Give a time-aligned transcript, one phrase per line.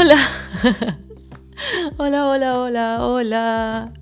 [0.00, 0.16] Hola.
[1.96, 3.92] hola, hola, hola, hola.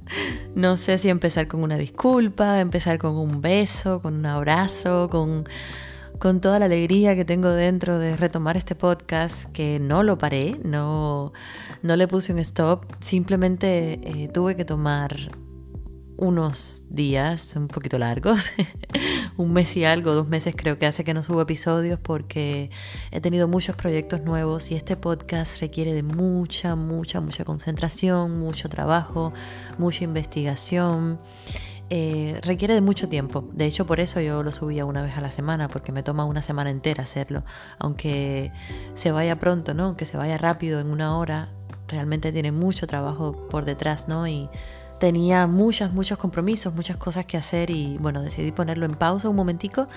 [0.54, 5.48] No sé si empezar con una disculpa, empezar con un beso, con un abrazo, con,
[6.19, 10.60] con toda la alegría que tengo dentro de retomar este podcast, que no lo paré,
[10.62, 11.32] no,
[11.80, 15.17] no le puse un stop, simplemente eh, tuve que tomar
[16.19, 18.51] unos días un poquito largos,
[19.37, 22.70] un mes y algo, dos meses creo que hace que no subo episodios porque
[23.11, 28.69] he tenido muchos proyectos nuevos y este podcast requiere de mucha, mucha, mucha concentración, mucho
[28.69, 29.33] trabajo,
[29.79, 31.20] mucha investigación.
[31.89, 33.48] Eh, requiere de mucho tiempo.
[33.53, 36.25] De hecho, por eso yo lo subía una vez a la semana, porque me toma
[36.25, 37.45] una semana entera hacerlo.
[37.78, 38.51] Aunque
[38.95, 39.84] se vaya pronto, ¿no?
[39.84, 41.51] Aunque se vaya rápido en una hora,
[41.87, 44.27] realmente tiene mucho trabajo por detrás, ¿no?
[44.27, 44.48] Y
[44.98, 49.36] tenía muchos, muchos compromisos, muchas cosas que hacer y bueno, decidí ponerlo en pausa un
[49.36, 49.88] momentico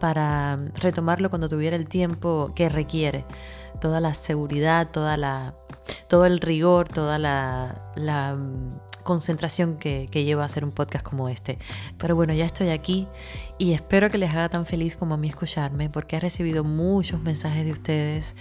[0.00, 3.24] para retomarlo cuando tuviera el tiempo que requiere.
[3.80, 5.54] Toda la seguridad, toda la,
[6.08, 8.36] todo el rigor, toda la, la
[9.06, 11.58] concentración que, lleva a hacer un podcast como este.
[11.96, 13.06] Pero bueno, ya estoy aquí
[13.56, 17.22] y espero que les haga tan feliz como a mí escucharme, porque he recibido muchos
[17.22, 18.34] mensajes de ustedes.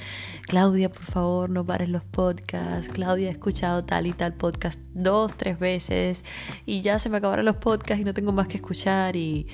[0.47, 2.89] Claudia, por favor, no pares los podcasts.
[2.89, 6.25] Claudia, he escuchado tal y tal podcast dos, tres veces
[6.65, 9.15] y ya se me acabaron los podcasts y no tengo más que escuchar.
[9.15, 9.47] Y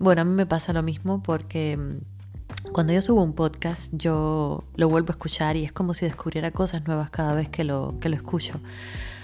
[0.00, 4.64] bueno, a mí me pasa lo mismo porque mm, cuando yo subo un podcast, yo
[4.74, 7.98] lo vuelvo a escuchar y es como si descubriera cosas nuevas cada vez que lo,
[8.00, 8.60] que lo escucho.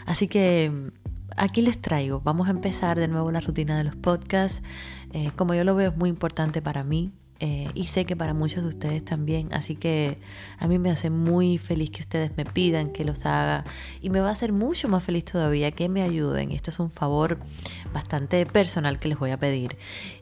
[0.07, 3.97] Así que mm, aquí les traigo, vamos a empezar de nuevo la rutina de los
[3.97, 4.63] podcasts.
[5.13, 7.13] Eh, como yo lo veo es muy importante para mí
[7.45, 10.17] eh, y sé que para muchos de ustedes también, así que
[10.59, 13.65] a mí me hace muy feliz que ustedes me pidan que los haga
[14.01, 16.53] y me va a hacer mucho más feliz todavía que me ayuden.
[16.53, 17.39] Esto es un favor
[17.93, 19.77] bastante personal que les voy a pedir,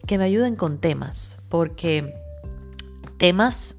[0.06, 2.14] que me ayuden con temas, porque
[3.18, 3.76] temas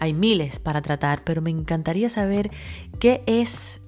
[0.00, 2.50] hay miles para tratar, pero me encantaría saber
[2.98, 3.80] qué es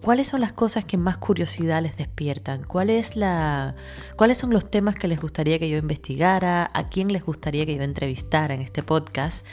[0.00, 3.74] cuáles son las cosas que más curiosidad les despiertan, ¿Cuál es la,
[4.16, 7.76] cuáles son los temas que les gustaría que yo investigara, a quién les gustaría que
[7.76, 9.44] yo entrevistara en este podcast.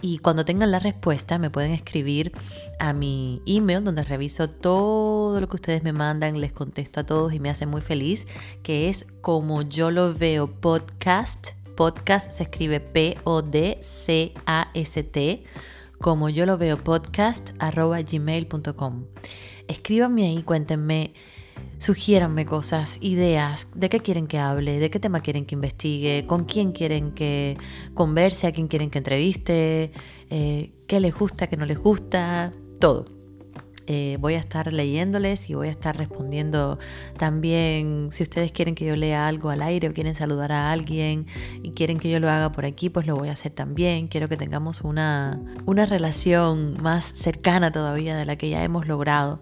[0.00, 2.32] Y cuando tengan la respuesta me pueden escribir
[2.78, 7.32] a mi email donde reviso todo lo que ustedes me mandan, les contesto a todos
[7.32, 8.26] y me hace muy feliz,
[8.62, 11.48] que es como yo lo veo podcast.
[11.76, 13.32] Podcast se escribe P-O-D-C-A-S-T
[16.02, 19.04] como yo lo veo podcast arroba gmail.com
[19.68, 21.14] escríbanme ahí, cuéntenme,
[21.78, 26.44] sugiéranme cosas, ideas, de qué quieren que hable, de qué tema quieren que investigue, con
[26.44, 27.56] quién quieren que
[27.94, 29.92] converse, a quién quieren que entreviste,
[30.30, 33.21] eh, qué les gusta, qué no les gusta, todo.
[33.86, 36.78] Eh, voy a estar leyéndoles y voy a estar respondiendo
[37.18, 41.26] también si ustedes quieren que yo lea algo al aire o quieren saludar a alguien
[41.62, 44.08] y quieren que yo lo haga por aquí, pues lo voy a hacer también.
[44.08, 49.40] Quiero que tengamos una, una relación más cercana todavía de la que ya hemos logrado.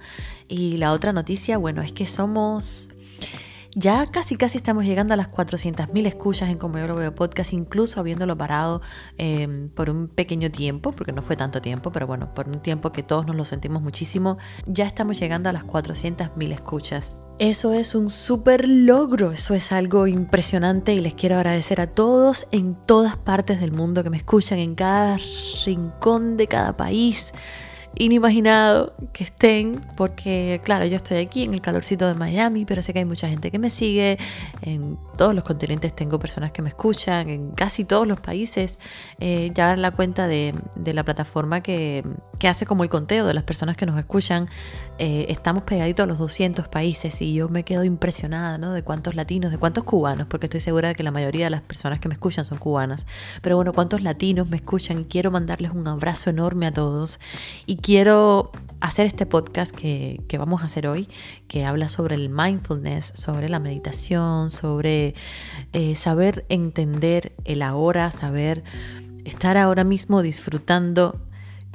[0.49, 2.95] Y la otra noticia, bueno, es que somos
[3.75, 8.01] ya casi casi estamos llegando a las 400.000 escuchas en Como yo lo podcast, incluso
[8.01, 8.83] habiéndolo parado
[9.17, 12.93] em, por un pequeño tiempo, porque no fue tanto tiempo, pero bueno, por un tiempo
[12.93, 17.19] que todos nos lo sentimos muchísimo, ya estamos llegando a las 400.000 escuchas.
[17.39, 22.47] Eso es un súper logro, eso es algo impresionante y les quiero agradecer a todos
[22.53, 25.17] en todas partes del mundo que me escuchan, en cada
[25.65, 27.33] rincón de cada país
[27.97, 32.93] inimaginado que estén, porque claro, yo estoy aquí en el calorcito de Miami, pero sé
[32.93, 34.19] que hay mucha gente que me sigue,
[34.63, 38.79] en todos los continentes tengo personas que me escuchan, en casi todos los países,
[39.19, 42.05] eh, ya la cuenta de, la plataforma que,
[42.49, 44.49] hace como el conteo de las personas que nos escuchan,
[44.99, 48.73] eh, estamos pegaditos a los 200 países y yo me quedo impresionada ¿no?
[48.73, 51.61] de cuántos latinos, de cuántos cubanos, porque estoy segura de que la mayoría de las
[51.61, 53.05] personas que me escuchan son cubanas,
[53.43, 57.21] pero bueno, cuántos latinos me escuchan, quiero mandarles un abrazo enorme a todos.
[57.67, 61.09] Y quiero hacer este podcast que, vamos a hacer hoy,
[61.49, 65.15] que habla sobre el mindfulness, sobre la meditación, sobre
[65.73, 68.65] eh, saber entender el ahora, saber
[69.25, 71.21] estar ahora mismo disfrutando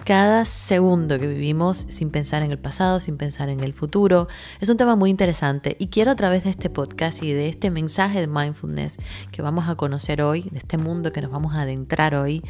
[0.03, 4.27] cada segundo que vivimos sin pensar en el pasado, sin pensar en el futuro.
[4.59, 7.71] Es un tema muy interesante y quiero a través de este podcast y de este
[7.71, 8.97] mensaje de mindfulness
[9.31, 12.43] que vamos a conocer hoy, de este mundo que nos vamos a adentrar hoy,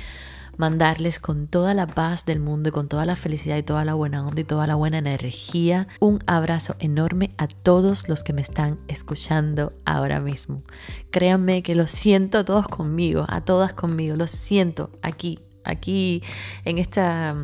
[0.57, 3.93] mandarles con toda la paz del mundo y con toda la felicidad y toda la
[3.93, 8.41] buena onda y toda la buena energía un abrazo enorme a todos los que me
[8.41, 10.63] están escuchando ahora mismo.
[11.11, 16.23] Créanme que lo siento a todos conmigo, a todas conmigo, lo siento aquí, aquí
[16.63, 17.35] en esta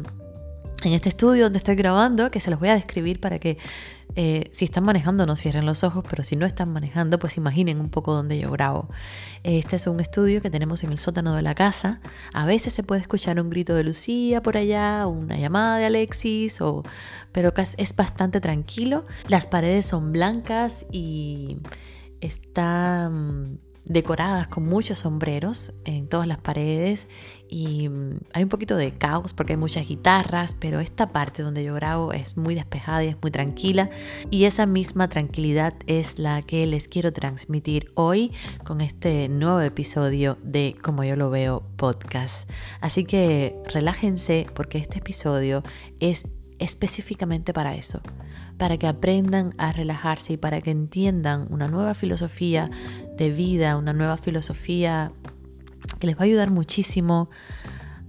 [0.83, 3.57] en este estudio donde estoy grabando, que se los voy a describir para que
[4.15, 7.79] Eh, si están manejando, no cierren los ojos, pero si no están manejando, pues imaginen
[7.79, 8.89] un poco dónde yo grabo.
[9.43, 12.01] Este es un estudio que tenemos en el sótano de la casa.
[12.33, 16.61] A veces se puede escuchar un grito de Lucía por allá, una llamada de Alexis,
[16.61, 16.83] o...
[17.31, 19.05] pero es bastante tranquilo.
[19.27, 21.59] Las paredes son blancas y
[22.19, 27.07] están decoradas con muchos sombreros en todas las paredes
[27.51, 31.63] y mm, hay un poquito de caos porque hay muchas guitarras, pero esta parte donde
[31.63, 33.89] yo grabo es muy despejada y es muy tranquila
[34.31, 38.31] y esa misma tranquilidad es la que les quiero transmitir hoy
[38.63, 42.49] con este nuevo episodio de Como yo lo veo podcast.
[42.79, 45.61] Así que relájense porque este episodio
[45.99, 46.23] es
[46.57, 47.99] específicamente para eso,
[48.57, 52.69] para que aprendan a relajarse y para que entiendan una nueva filosofía
[53.17, 55.11] de vida, una nueva filosofía
[55.99, 57.29] que les va a ayudar muchísimo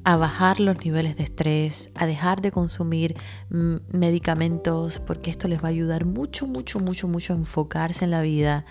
[0.04, 3.14] a bajar los niveles de estrés, a dejar de consumir
[3.50, 8.10] mm, medicamentos, porque esto les va a ayudar mucho, mucho, mucho, mucho a enfocarse en
[8.10, 8.64] la vida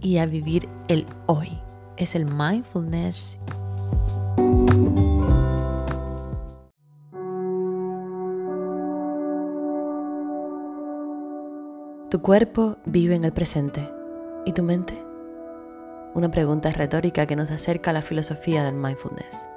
[0.00, 1.58] y a vivir el hoy.
[1.96, 3.38] Es el mindfulness.
[12.10, 13.88] Tu cuerpo vive en el presente.
[14.46, 15.13] ¿Y tu mente?
[16.14, 19.48] Una pregunta retórica que nos acerca a la filosofía del mindfulness.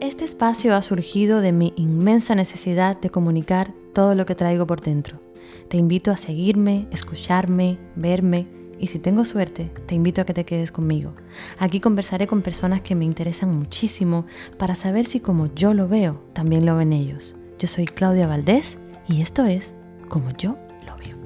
[0.00, 4.80] Este espacio ha surgido de mi inmensa necesidad de comunicar todo lo que traigo por
[4.80, 5.20] dentro.
[5.68, 8.46] Te invito a seguirme, escucharme, verme
[8.78, 11.12] y si tengo suerte, te invito a que te quedes conmigo.
[11.58, 14.24] Aquí conversaré con personas que me interesan muchísimo
[14.56, 17.36] para saber si como yo lo veo, también lo ven ellos.
[17.58, 19.72] Yo soy Claudia Valdés y esto es
[20.10, 21.16] Como yo lo veo.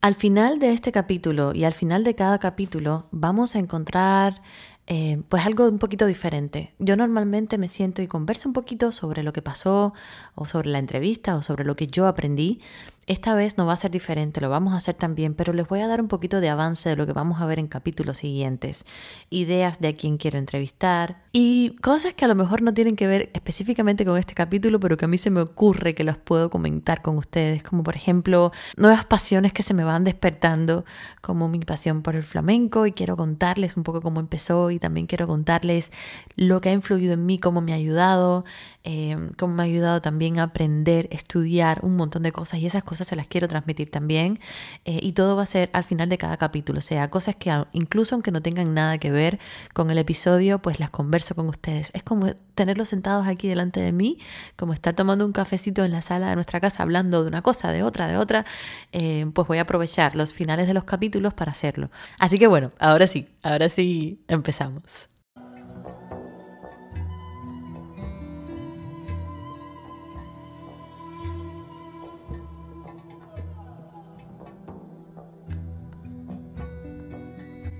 [0.00, 4.42] Al final de este capítulo y al final de cada capítulo vamos a encontrar
[4.88, 6.74] eh, pues algo un poquito diferente.
[6.80, 9.92] Yo normalmente me siento y converso un poquito sobre lo que pasó
[10.34, 12.60] o sobre la entrevista o sobre lo que yo aprendí.
[13.08, 15.80] Esta vez no va a ser diferente, lo vamos a hacer también, pero les voy
[15.80, 18.84] a dar un poquito de avance de lo que vamos a ver en capítulos siguientes,
[19.30, 23.06] ideas de a quién quiero entrevistar y cosas que a lo mejor no tienen que
[23.06, 26.50] ver específicamente con este capítulo, pero que a mí se me ocurre que los puedo
[26.50, 30.84] comentar con ustedes, como por ejemplo nuevas pasiones que se me van despertando,
[31.22, 35.06] como mi pasión por el flamenco y quiero contarles un poco cómo empezó y también
[35.06, 35.92] quiero contarles
[36.36, 38.44] lo que ha influido en mí, cómo me ha ayudado,
[38.84, 42.84] eh, cómo me ha ayudado también a aprender, estudiar un montón de cosas y esas
[42.84, 44.38] cosas se las quiero transmitir también
[44.84, 47.52] eh, y todo va a ser al final de cada capítulo, o sea, cosas que
[47.72, 49.38] incluso aunque no tengan nada que ver
[49.72, 51.90] con el episodio, pues las converso con ustedes.
[51.94, 54.18] Es como tenerlos sentados aquí delante de mí,
[54.56, 57.72] como estar tomando un cafecito en la sala de nuestra casa hablando de una cosa,
[57.72, 58.44] de otra, de otra,
[58.92, 61.90] eh, pues voy a aprovechar los finales de los capítulos para hacerlo.
[62.18, 65.08] Así que bueno, ahora sí, ahora sí empezamos.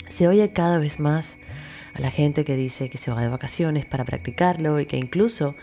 [0.08, 1.38] Se oye cada vez más
[1.94, 5.55] a la gente que dice que se va de vacaciones para practicarlo y que incluso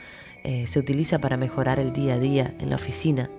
[0.44, 3.30] eh, se utiliza para mejorar el día a día en la oficina,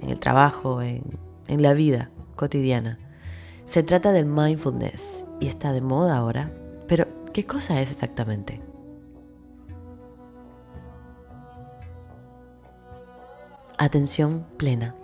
[0.00, 1.02] en el trabajo, en,
[1.48, 2.98] en la vida cotidiana.
[3.64, 6.50] Se trata del mindfulness y está de moda ahora,
[6.88, 8.60] pero ¿qué cosa es exactamente?
[13.78, 14.94] Atención plena.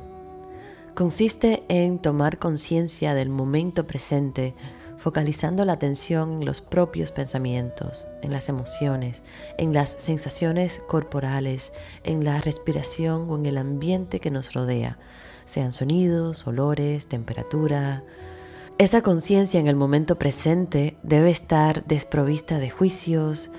[0.94, 4.54] Consiste en tomar conciencia del momento presente
[4.98, 9.22] focalizando la atención en los propios pensamientos, en las emociones,
[9.56, 11.72] en las sensaciones corporales,
[12.04, 14.98] en la respiración o en el ambiente que nos rodea,
[15.44, 18.02] sean sonidos, olores, temperatura.
[18.76, 23.50] Esa conciencia en el momento presente debe estar desprovista de juicios,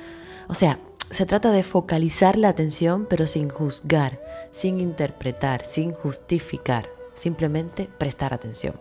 [0.48, 0.80] o sea,
[1.10, 8.34] se trata de focalizar la atención pero sin juzgar, sin interpretar, sin justificar, simplemente prestar
[8.34, 8.76] atención.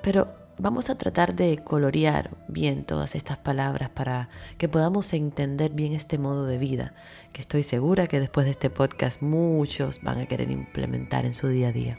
[0.00, 4.28] Pero Vamos a tratar de colorear bien todas estas palabras para
[4.58, 6.94] que podamos entender bien este modo de vida,
[7.32, 11.48] que estoy segura que después de este podcast muchos van a querer implementar en su
[11.48, 11.98] día a día.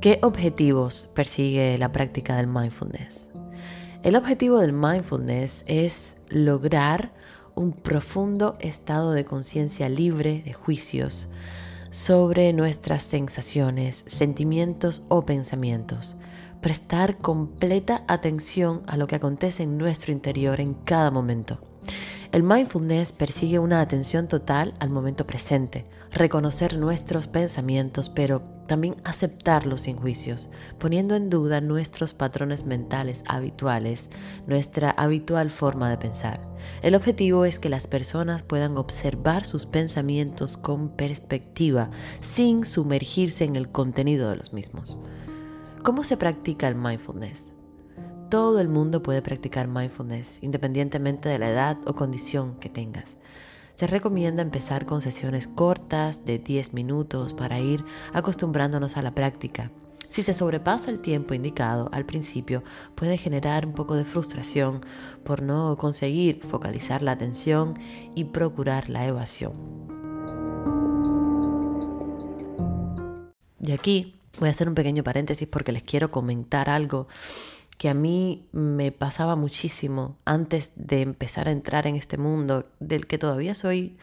[0.00, 3.30] ¿Qué objetivos persigue la práctica del mindfulness?
[4.04, 7.10] El objetivo del mindfulness es lograr
[7.54, 11.28] un profundo estado de conciencia libre de juicios
[11.90, 16.16] sobre nuestras sensaciones, sentimientos o pensamientos.
[16.60, 21.60] Prestar completa atención a lo que acontece en nuestro interior en cada momento.
[22.30, 29.82] El mindfulness persigue una atención total al momento presente, reconocer nuestros pensamientos, pero también aceptarlos
[29.82, 34.08] sin juicios, poniendo en duda nuestros patrones mentales habituales,
[34.46, 36.40] nuestra habitual forma de pensar.
[36.82, 41.90] El objetivo es que las personas puedan observar sus pensamientos con perspectiva,
[42.20, 45.00] sin sumergirse en el contenido de los mismos.
[45.82, 47.52] ¿Cómo se practica el mindfulness?
[48.30, 53.18] Todo el mundo puede practicar mindfulness, independientemente de la edad o condición que tengas.
[53.76, 59.72] Se recomienda empezar con sesiones cortas de 10 minutos para ir acostumbrándonos a la práctica.
[60.08, 62.62] Si se sobrepasa el tiempo indicado al principio,
[62.94, 64.86] puede generar un poco de frustración
[65.24, 67.76] por no conseguir focalizar la atención
[68.14, 69.54] y procurar la evasión.
[73.60, 77.08] Y aquí voy a hacer un pequeño paréntesis porque les quiero comentar algo
[77.78, 83.06] que a mí me pasaba muchísimo antes de empezar a entrar en este mundo del
[83.06, 83.96] que todavía soy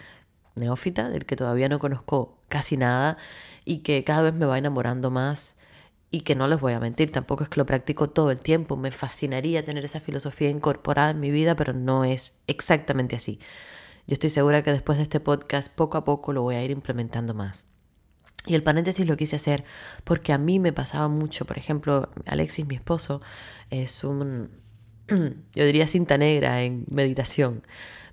[0.56, 3.18] neófita, del que todavía no conozco casi nada
[3.66, 5.58] y que cada vez me va enamorando más
[6.12, 8.76] y que no les voy a mentir, tampoco es que lo practico todo el tiempo,
[8.76, 13.40] me fascinaría tener esa filosofía incorporada en mi vida, pero no es exactamente así.
[14.08, 16.72] Yo estoy segura que después de este podcast poco a poco lo voy a ir
[16.72, 17.71] implementando más.
[18.48, 19.64] Y el paréntesis lo quise hacer
[20.04, 23.22] porque a mí me pasaba mucho, por ejemplo, Alexis, mi esposo,
[23.70, 24.50] es un,
[25.08, 27.64] yo diría, cinta negra en meditación.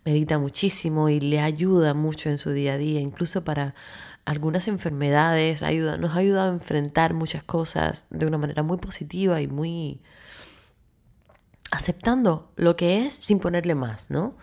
[0.05, 3.75] Medita muchísimo y le ayuda mucho en su día a día, incluso para
[4.25, 9.49] algunas enfermedades, ayuda, nos ayuda a enfrentar muchas cosas de una manera muy positiva y
[9.49, 10.03] muy
[11.71, 14.37] aceptando lo que es sin ponerle más, ¿no?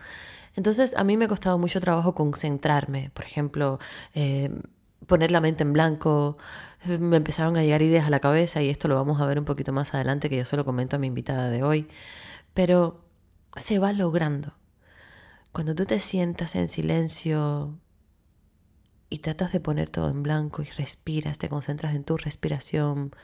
[0.56, 3.78] Entonces a mí me costaba mucho trabajo concentrarme, por ejemplo,
[4.14, 4.50] eh,
[5.06, 6.36] poner la mente en blanco,
[6.84, 9.44] me empezaron a llegar ideas a la cabeza y esto lo vamos a ver un
[9.44, 11.88] poquito más adelante que yo solo comento a mi invitada de hoy,
[12.54, 13.04] pero
[13.56, 14.54] se va logrando.
[15.52, 17.78] Cuando tú te sientas en silencio
[19.08, 23.14] y tratas de poner todo en blanco y respiras, te concentras en tu respiración,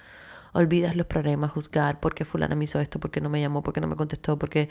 [0.53, 3.63] olvidas los problemas, juzgar por qué fulana me hizo esto, por qué no me llamó,
[3.63, 4.71] por qué no me contestó, porque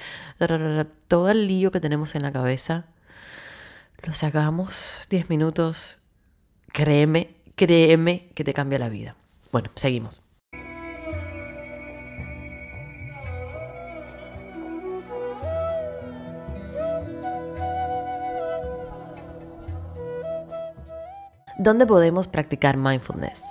[1.07, 2.85] todo el lío que tenemos en la cabeza,
[4.03, 6.00] lo sacamos 10 minutos
[6.73, 9.15] Créeme, créeme que te cambia la vida.
[9.51, 10.25] Bueno, seguimos.
[21.57, 23.43] ¿Dónde podemos practicar mindfulness?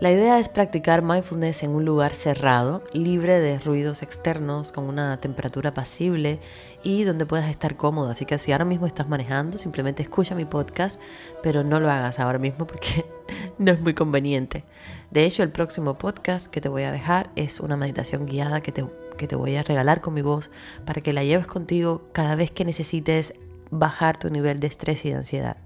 [0.00, 5.20] La idea es practicar mindfulness en un lugar cerrado, libre de ruidos externos, con una
[5.20, 6.40] temperatura pasible
[6.82, 8.08] y donde puedas estar cómodo.
[8.08, 10.98] Así que si ahora mismo estás manejando, simplemente escucha mi podcast,
[11.42, 13.04] pero no lo hagas ahora mismo porque
[13.58, 14.64] no es muy conveniente.
[15.10, 18.72] De hecho, el próximo podcast que te voy a dejar es una meditación guiada que
[18.72, 18.86] te,
[19.18, 20.50] que te voy a regalar con mi voz
[20.86, 23.34] para que la lleves contigo cada vez que necesites
[23.70, 25.58] bajar tu nivel de estrés y de ansiedad.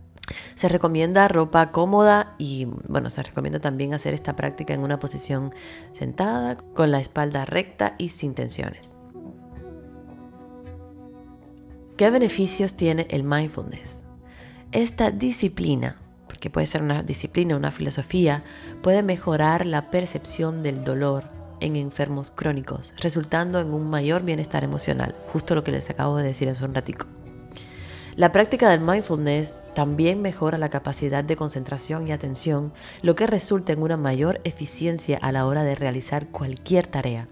[0.54, 5.52] Se recomienda ropa cómoda y bueno, se recomienda también hacer esta práctica en una posición
[5.93, 8.97] sentada, con la espalda recta y sin tensiones.
[11.97, 14.04] ¿Qué beneficios tiene el mindfulness?
[14.73, 18.43] Esta disciplina, porque puede ser una disciplina, una filosofía,
[18.83, 21.25] puede mejorar la percepción del dolor
[21.61, 26.25] en enfermos crónicos, resultando en un mayor bienestar emocional, justo lo que les acabo de
[26.25, 27.07] decir hace un ratico.
[28.16, 33.73] La práctica del mindfulness también mejora la capacidad de concentración y atención, lo que resulta
[33.73, 37.26] en una mayor eficiencia a la hora de realizar cualquier tarea.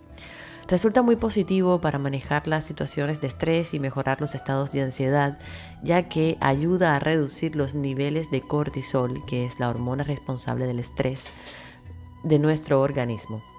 [0.67, 5.39] Resulta muy positivo para manejar las situaciones de estrés y mejorar los estados de ansiedad,
[5.85, 10.81] ya que ayuda a reducir los niveles de cortisol, que es la hormona responsable del
[10.81, 11.31] estrés
[12.25, 13.52] de nuestro organismo.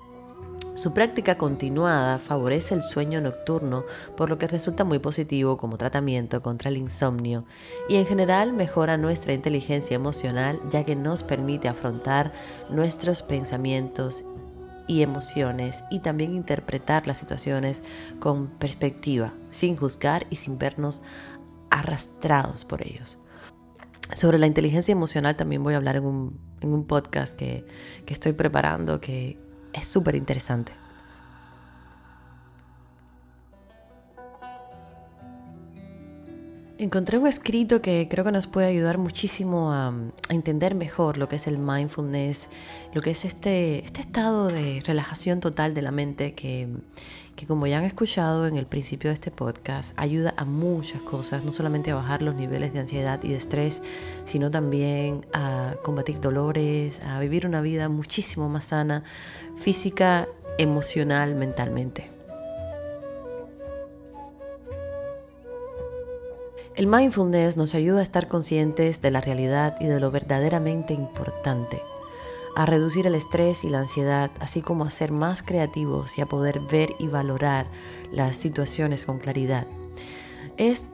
[0.76, 3.86] Su práctica continuada favorece el sueño nocturno,
[4.18, 7.46] por lo que resulta muy positivo como tratamiento contra el insomnio
[7.88, 12.34] y en general mejora nuestra inteligencia emocional ya que nos permite afrontar
[12.72, 14.24] nuestros pensamientos
[14.88, 17.84] y emociones y también interpretar las situaciones
[18.20, 21.04] con perspectiva, sin juzgar y sin vernos
[21.70, 23.20] arrastrados por ellos.
[24.12, 27.66] Sobre la inteligencia emocional también voy a hablar en un, podcast que,
[28.06, 29.43] que estoy preparando que
[29.74, 30.83] es súper interesante.
[36.80, 39.94] Encontré un escrito que creo que nos puede ayudar muchísimo a,
[40.30, 42.50] entender mejor lo que es el mindfulness,
[42.94, 46.68] lo que es este, este estado de relajación total de la mente que,
[47.36, 51.46] que, como ya han escuchado en el principio de este podcast, ayuda a muchas cosas,
[51.46, 53.84] no solamente a bajar los niveles de ansiedad y de estrés,
[54.26, 59.04] sino también a combatir dolores, a vivir una vida muchísimo más sana,
[59.58, 60.28] física,
[60.58, 62.13] emocional, mentalmente.
[66.76, 71.80] El mindfulness nos ayuda a estar conscientes de la realidad y de lo verdaderamente importante,
[72.56, 76.26] a reducir el estrés y la ansiedad, así como a ser más creativos y a
[76.26, 77.68] poder ver y valorar
[78.12, 79.68] las situaciones con claridad.
[80.58, 80.86] Es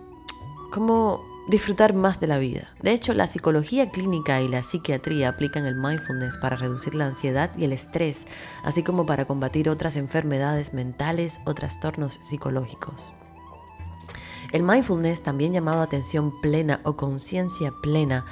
[0.70, 2.74] como disfrutar más de la vida.
[2.82, 7.52] De hecho, la psicología clínica y la psiquiatría aplican el mindfulness para reducir la ansiedad
[7.58, 8.28] y el estrés,
[8.66, 13.14] así como para combatir otras enfermedades mentales o trastornos psicológicos.
[14.52, 18.26] El mindfulness, también llamado atención plena o conciencia plena,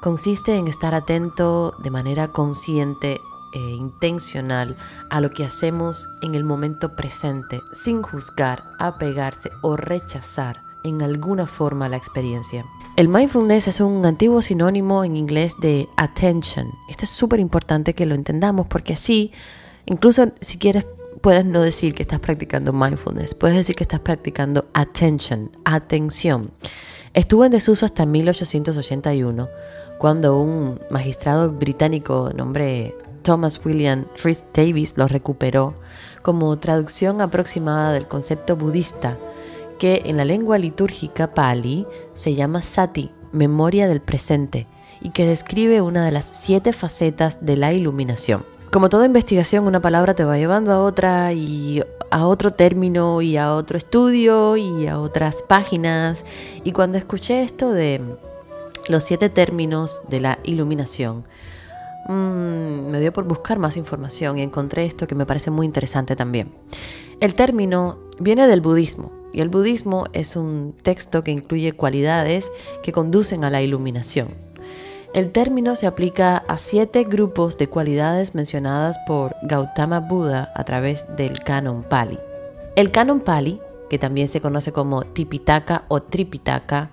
[0.00, 3.20] consiste en estar atento de manera consciente
[3.54, 4.76] e intencional
[5.10, 11.46] a lo que hacemos en el momento presente, sin juzgar, apegarse o rechazar en alguna
[11.46, 12.66] forma la experiencia.
[12.96, 16.70] El mindfulness es un antiguo sinónimo en inglés de attention.
[16.88, 19.32] Esto es súper importante que lo entendamos porque así,
[19.86, 20.84] incluso si quieres,
[21.22, 26.50] puedes no decir que estás practicando mindfulness, puedes decir que estás practicando attention, atención.
[27.14, 29.48] Estuvo en desuso hasta 1881,
[29.98, 35.74] cuando un magistrado británico nombre Thomas William Rhys Davis lo recuperó
[36.22, 39.16] como traducción aproximada del concepto budista
[39.78, 44.66] que en la lengua litúrgica pali se llama sati, memoria del presente,
[45.00, 48.44] y que describe una de las siete facetas de la iluminación.
[48.72, 53.36] Como toda investigación, una palabra te va llevando a otra y a otro término y
[53.36, 56.24] a otro estudio y a otras páginas.
[56.64, 58.00] Y cuando escuché esto de
[58.88, 61.24] los siete términos de la iluminación,
[62.08, 66.16] mm, me dio por buscar más información y encontré esto que me parece muy interesante
[66.16, 66.50] también.
[67.20, 72.50] El término viene del budismo y el budismo es un texto que incluye cualidades
[72.82, 74.28] que conducen a la iluminación.
[75.14, 81.04] El término se aplica a siete grupos de cualidades mencionadas por Gautama Buda a través
[81.16, 82.18] del canon Pali.
[82.76, 86.88] El canon Pali, que también se conoce como Tipitaka o Tripitaka,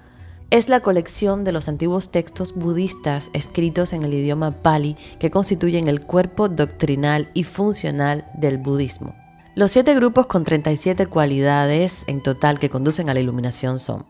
[0.50, 5.88] es la colección de los antiguos textos budistas escritos en el idioma Pali que constituyen
[5.88, 9.16] el cuerpo doctrinal y funcional del budismo.
[9.56, 14.06] Los siete grupos con 37 cualidades en total que conducen a la iluminación son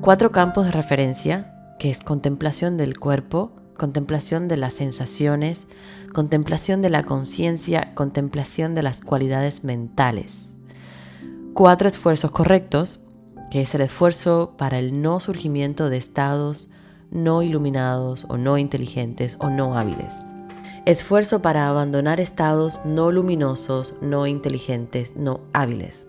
[0.00, 5.66] cuatro campos de referencia, que es contemplación del cuerpo, contemplación de las sensaciones,
[6.12, 10.56] contemplación de la conciencia, contemplación de las cualidades mentales.
[11.54, 13.00] Cuatro esfuerzos correctos,
[13.50, 16.70] que es el esfuerzo para el no surgimiento de estados
[17.10, 20.24] no iluminados o no inteligentes o no hábiles.
[20.86, 26.06] Esfuerzo para abandonar estados no luminosos, no inteligentes, no hábiles.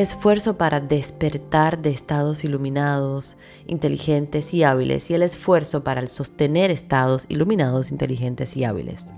[0.00, 3.36] Esfuerzo para despertar de estados iluminados,
[3.66, 5.10] inteligentes y hábiles.
[5.10, 9.08] Y el esfuerzo para sostener estados iluminados, inteligentes y hábiles.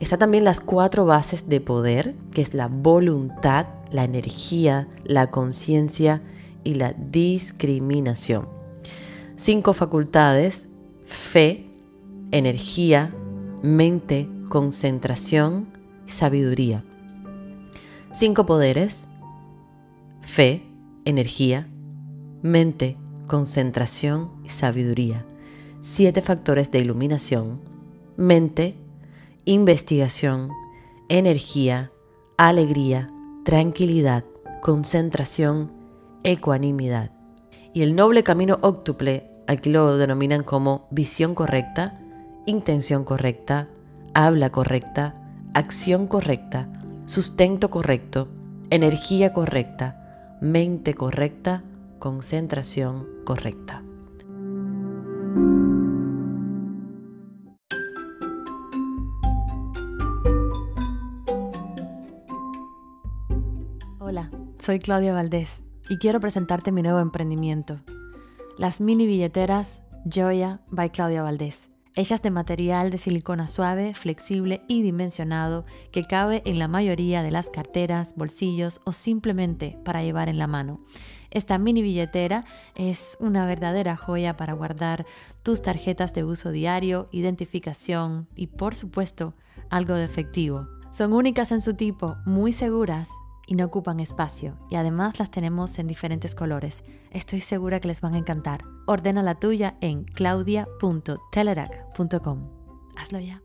[0.00, 6.22] Está también las cuatro bases de poder, que es la voluntad, la energía, la conciencia
[6.64, 8.56] y la discriminación
[9.36, 10.66] cinco facultades,
[11.04, 11.66] fe,
[12.32, 13.14] energía,
[13.62, 15.68] mente, concentración
[16.06, 16.84] sabiduría.
[18.12, 19.08] Cinco poderes,
[20.26, 20.60] fe,
[21.04, 21.68] energía,
[22.42, 25.24] mente, concentración y sabiduría.
[25.80, 27.60] Siete factores de iluminación,
[28.16, 28.76] mente,
[29.44, 30.50] investigación,
[31.08, 31.92] energía,
[32.36, 33.08] alegría,
[33.44, 34.24] tranquilidad,
[34.60, 35.70] concentración,
[36.24, 37.12] ecuanimidad.
[37.72, 42.00] Y el noble camino óctuple, aquí lo denominan como visión correcta,
[42.46, 43.68] intención correcta,
[44.12, 45.14] habla correcta,
[45.54, 46.68] acción correcta,
[47.04, 48.28] sustento correcto,
[48.70, 49.95] energía correcta,
[50.40, 51.64] mente correcta,
[51.98, 53.82] concentración correcta.
[63.98, 67.80] Hola, soy Claudia Valdés y quiero presentarte mi nuevo emprendimiento,
[68.58, 74.82] las mini billeteras Joya by Claudia Valdés, hechas de material de silicona suave, flexible y
[74.82, 80.38] dimensionado que cabe en la mayoría de las carteras, bolsillos o simplemente para llevar en
[80.38, 80.80] la mano.
[81.30, 82.44] Esta mini billetera
[82.76, 85.06] es una verdadera joya para guardar
[85.42, 89.34] tus tarjetas de uso diario, identificación y por supuesto
[89.70, 90.68] algo de efectivo.
[90.90, 93.08] Son únicas en su tipo, muy seguras
[93.46, 96.84] y no ocupan espacio y además las tenemos en diferentes colores.
[97.10, 98.64] Estoy segura que les van a encantar.
[98.86, 102.50] Ordena la tuya en claudia.telerac.com.
[102.96, 103.42] Hazlo ya.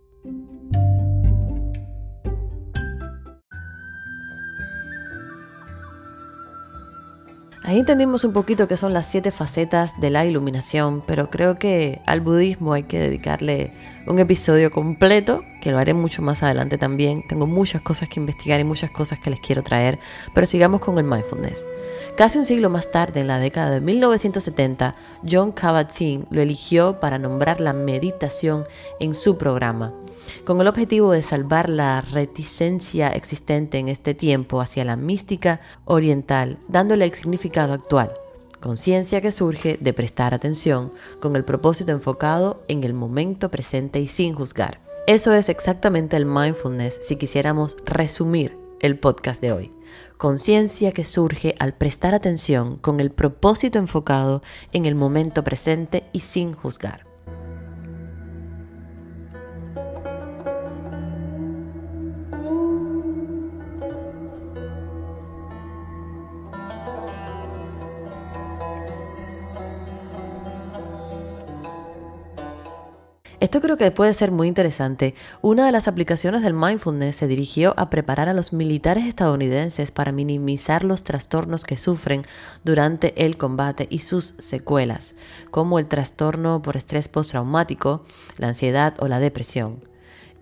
[7.64, 12.02] Ahí entendimos un poquito qué son las siete facetas de la iluminación, pero creo que
[12.08, 13.72] al budismo hay que dedicarle
[14.08, 17.24] un episodio completo, que lo haré mucho más adelante también.
[17.28, 20.00] Tengo muchas cosas que investigar y muchas cosas que les quiero traer,
[20.34, 21.68] pero sigamos con el mindfulness.
[22.18, 24.96] Casi un siglo más tarde, en la década de 1970,
[25.30, 28.66] John Kabat-Zinn lo eligió para nombrar la meditación
[29.00, 29.94] en su programa
[30.44, 36.58] con el objetivo de salvar la reticencia existente en este tiempo hacia la mística oriental,
[36.68, 38.12] dándole el significado actual.
[38.60, 44.08] Conciencia que surge de prestar atención con el propósito enfocado en el momento presente y
[44.08, 44.80] sin juzgar.
[45.08, 49.72] Eso es exactamente el mindfulness si quisiéramos resumir el podcast de hoy.
[50.18, 56.20] Conciencia que surge al prestar atención con el propósito enfocado en el momento presente y
[56.20, 57.11] sin juzgar.
[73.42, 75.16] Esto creo que puede ser muy interesante.
[75.42, 80.12] Una de las aplicaciones del mindfulness se dirigió a preparar a los militares estadounidenses para
[80.12, 82.24] minimizar los trastornos que sufren
[82.64, 85.16] durante el combate y sus secuelas,
[85.50, 88.06] como el trastorno por estrés postraumático,
[88.38, 89.91] la ansiedad o la depresión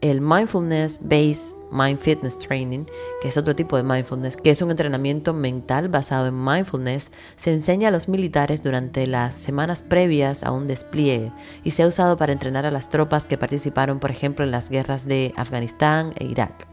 [0.02, 2.86] el Mindfulness Based Mind Fitness Training,
[3.22, 7.52] que es otro tipo de mindfulness, que es un entrenamiento mental basado en mindfulness, se
[7.52, 11.32] enseña a los militares durante las semanas previas a un despliegue
[11.64, 14.70] y se ha usado para entrenar a las tropas que participaron, por ejemplo, en las
[14.70, 16.68] guerras de Afganistán e Irak.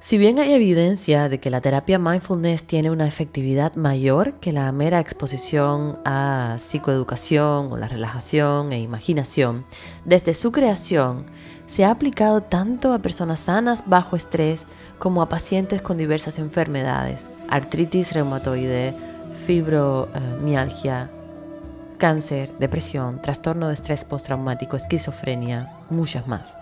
[0.00, 4.70] Si bien hay evidencia de que la terapia mindfulness tiene una efectividad mayor que la
[4.70, 9.64] mera exposición a psicoeducación o la relajación e imaginación,
[10.04, 11.26] desde su creación
[11.68, 14.64] se ha aplicado tanto a personas sanas bajo estrés
[14.98, 18.94] como a pacientes con diversas enfermedades, artritis reumatoide,
[19.46, 21.10] fibromialgia,
[21.98, 26.56] cáncer, depresión, trastorno de estrés postraumático, esquizofrenia, muchas más.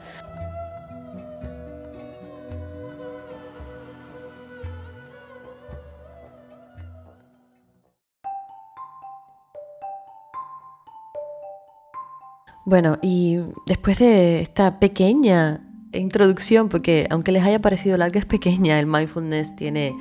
[12.66, 15.60] Bueno, y después de esta pequeña
[15.92, 19.94] introducción, porque aunque les haya parecido larga, es pequeña, el mindfulness tiene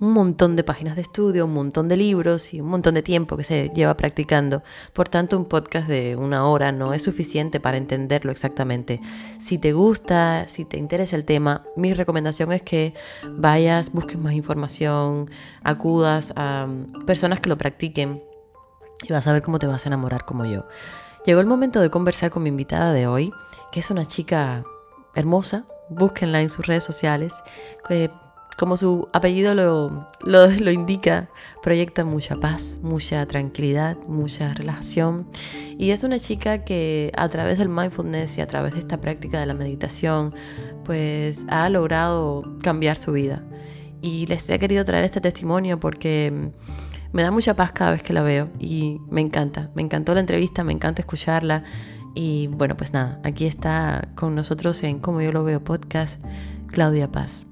[0.00, 3.36] un montón de páginas de estudio, un montón de libros y un montón de tiempo
[3.36, 4.64] que se lleva practicando.
[4.94, 9.00] Por tanto, un podcast de una hora no es suficiente para entenderlo exactamente.
[9.40, 12.94] Si te gusta, si te interesa el tema, mi recomendación es que
[13.30, 15.30] vayas, busques más información,
[15.62, 16.66] acudas a
[17.06, 18.24] personas que lo practiquen
[19.08, 20.66] y vas a ver cómo te vas a enamorar como yo.
[21.26, 23.32] Llegó el momento de conversar con mi invitada de hoy,
[23.72, 24.64] que es una chica
[25.14, 27.34] hermosa, búsquenla en sus redes sociales,
[27.86, 28.10] que
[28.58, 31.30] como su apellido lo, lo, indica,
[31.62, 35.28] proyecta mucha paz, mucha tranquilidad, mucha relajación.
[35.78, 39.38] Y es una chica que a través del mindfulness y a través de esta práctica
[39.38, 40.34] de la meditación,
[40.84, 43.44] pues ha logrado cambiar su vida.
[44.02, 46.50] Y les he querido traer este testimonio porque
[47.12, 49.70] me da mucha paz cada vez que la veo y me encanta.
[49.74, 51.64] Me encantó la entrevista, me encanta escucharla.
[52.14, 56.22] Y bueno, pues nada, aquí está con nosotros en Como yo lo veo podcast,
[56.66, 57.46] Claudia Paz.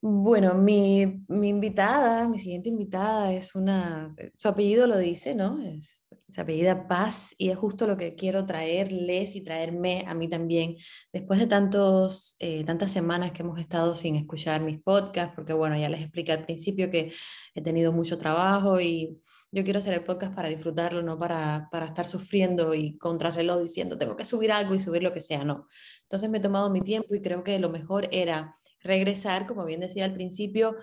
[0.00, 5.60] Bueno, mi, mi, invitada, mi siguiente invitada es una, su apellido lo dice, ¿no?
[5.60, 5.97] Es
[6.30, 10.76] se apellida Paz y es justo lo que quiero traerles y traerme a mí también
[11.12, 15.78] después de tantos, eh, tantas semanas que hemos estado sin escuchar mis podcasts, porque bueno,
[15.78, 17.12] ya les expliqué al principio que
[17.54, 19.18] he tenido mucho trabajo y
[19.50, 23.96] yo quiero hacer el podcast para disfrutarlo, no para, para estar sufriendo y contrarreloj diciendo
[23.96, 25.66] tengo que subir algo y subir lo que sea, no.
[26.02, 29.80] Entonces me he tomado mi tiempo y creo que lo mejor era regresar, como bien
[29.80, 30.76] decía al principio,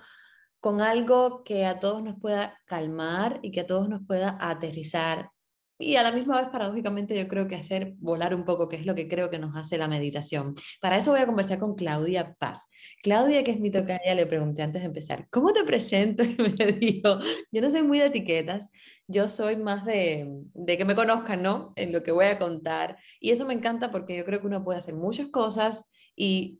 [0.60, 5.29] con algo que a todos nos pueda calmar y que a todos nos pueda aterrizar
[5.78, 8.86] y a la misma vez, paradójicamente, yo creo que hacer volar un poco, que es
[8.86, 10.56] lo que creo que nos hace la meditación.
[10.80, 12.68] Para eso voy a conversar con Claudia Paz.
[13.04, 16.24] Claudia, que es mi tocaya, le pregunté antes de empezar, ¿cómo te presento?
[16.36, 17.20] Y me dijo,
[17.52, 18.72] yo no soy muy de etiquetas,
[19.08, 20.28] yo soy más de,
[20.66, 21.74] que me conozcan, ¿no?
[21.76, 22.98] En lo que voy a contar.
[23.20, 25.86] Y eso me encanta porque yo creo que uno puede hacer muchas cosas
[26.16, 26.60] y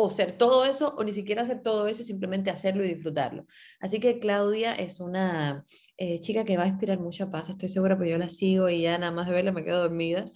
[0.00, 3.46] o ser todo eso o ni siquiera hacer todo eso, simplemente hacerlo y disfrutarlo.
[3.80, 5.64] Así que Claudia es una
[5.96, 8.82] eh, chica que va a inspirar mucha paz, estoy segura, porque yo la sigo y
[8.82, 10.30] ya nada más de verla me quedo dormida.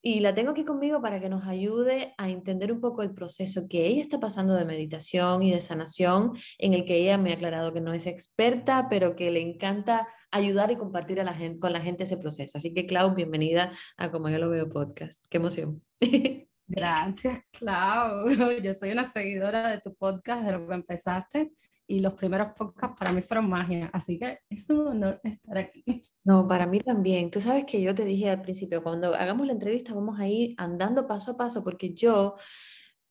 [0.00, 3.68] Y la tengo aquí conmigo para que nos ayude a entender un poco el proceso
[3.68, 7.34] que ella está pasando de meditación y de sanación, en el que ella me ha
[7.34, 11.60] aclarado que no es experta, pero que le encanta ayudar y compartir a la gente,
[11.60, 12.56] con la gente ese proceso.
[12.56, 15.26] Así que, Clau, bienvenida a Como Yo Lo Veo Podcast.
[15.28, 15.82] Qué emoción.
[16.74, 18.26] Gracias, Clau.
[18.62, 21.52] Yo soy una seguidora de tu podcast, de lo que empezaste,
[21.86, 25.84] y los primeros podcasts para mí fueron magia, así que es un honor estar aquí.
[26.24, 27.30] No, para mí también.
[27.30, 30.54] Tú sabes que yo te dije al principio, cuando hagamos la entrevista vamos a ir
[30.56, 32.36] andando paso a paso, porque yo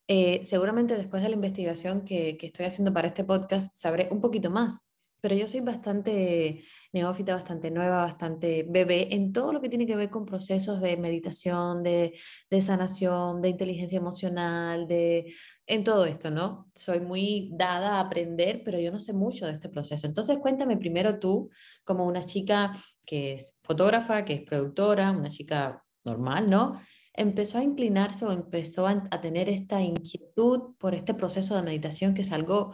[0.08, 4.22] eh, seguramente después de la investigación que, que estoy haciendo para este podcast sabré un
[4.22, 4.80] poquito más,
[5.22, 9.96] pero yo soy bastante neófita, bastante nueva, bastante bebé en todo lo que tiene que
[9.96, 15.34] ver con procesos de meditación, de, de sanación, de inteligencia emocional, de
[15.68, 16.70] en todo esto, ¿no?
[16.76, 20.06] Soy muy dada a aprender, pero yo no sé mucho de este proceso.
[20.06, 21.50] Entonces, cuéntame primero tú,
[21.86, 22.74] como una chica
[23.06, 26.82] que es fotógrafa, que es productora, una chica normal, ¿no?
[27.14, 32.14] Empezó a inclinarse o empezó a, a tener esta inquietud por este proceso de meditación
[32.14, 32.74] que es algo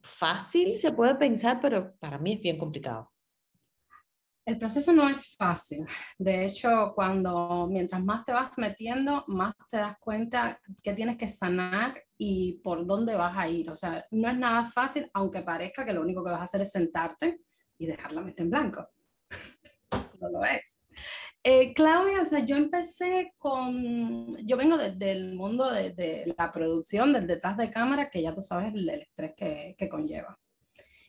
[0.00, 3.12] fácil, se puede pensar, pero para mí es bien complicado.
[4.46, 5.84] El proceso no es fácil.
[6.16, 11.28] De hecho, cuando mientras más te vas metiendo, más te das cuenta que tienes que
[11.28, 13.68] sanar y por dónde vas a ir.
[13.68, 16.62] O sea, no es nada fácil, aunque parezca que lo único que vas a hacer
[16.62, 17.40] es sentarte
[17.76, 18.88] y dejar la mente en blanco.
[20.20, 20.78] no lo es.
[21.42, 27.12] Eh, Claudia, o sea, yo empecé con, yo vengo desde el mundo de, la producción,
[27.12, 30.38] del detrás de cámara, que ya tú sabes el, el estrés que, que conlleva.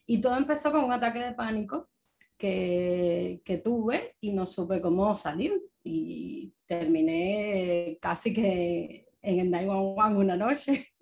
[0.08, 1.89] Y todo empezó con un ataque de pánico
[2.38, 5.54] que, que, tuve y no supe cómo salir.
[5.84, 10.88] Y terminé casi que en el 911 una noche.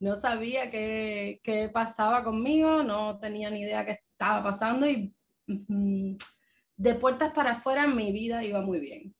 [0.00, 5.12] No sabía qué, qué pasaba conmigo, no tenía ni idea qué estaba pasando y
[5.48, 6.16] mm,
[6.76, 9.16] de puertas para afuera mi vida iba muy bien.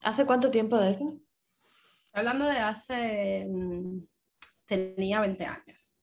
[0.00, 1.20] ¿Hace cuánto tiempo de eso?
[2.14, 4.00] Hablando de hace, mm,
[4.64, 6.02] tenía 20 años.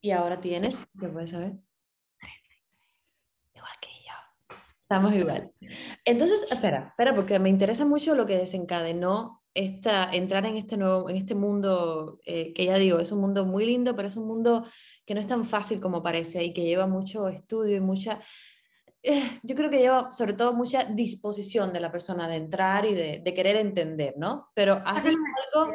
[0.00, 0.86] ¿Y ahora tienes?
[0.94, 1.54] ¿Se puede saber?
[4.88, 5.50] Estamos igual.
[6.04, 11.10] Entonces, espera, espera, porque me interesa mucho lo que desencadenó esta, entrar en este nuevo,
[11.10, 14.28] en este mundo, eh, que ya digo, es un mundo muy lindo, pero es un
[14.28, 14.64] mundo
[15.04, 18.20] que no es tan fácil como parece y que lleva mucho estudio y mucha,
[19.02, 22.94] eh, yo creo que lleva sobre todo mucha disposición de la persona de entrar y
[22.94, 24.50] de, de querer entender, ¿no?
[24.54, 25.16] Pero has dicho
[25.54, 25.72] algo...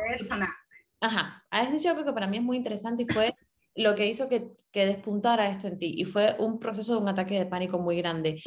[1.02, 3.34] Ajá, has dicho algo que para mí es muy interesante y fue
[3.82, 7.10] lo que hizo que, que despuntara esto en ti y fue un proceso de un
[7.10, 8.42] ataque de pánico muy grande.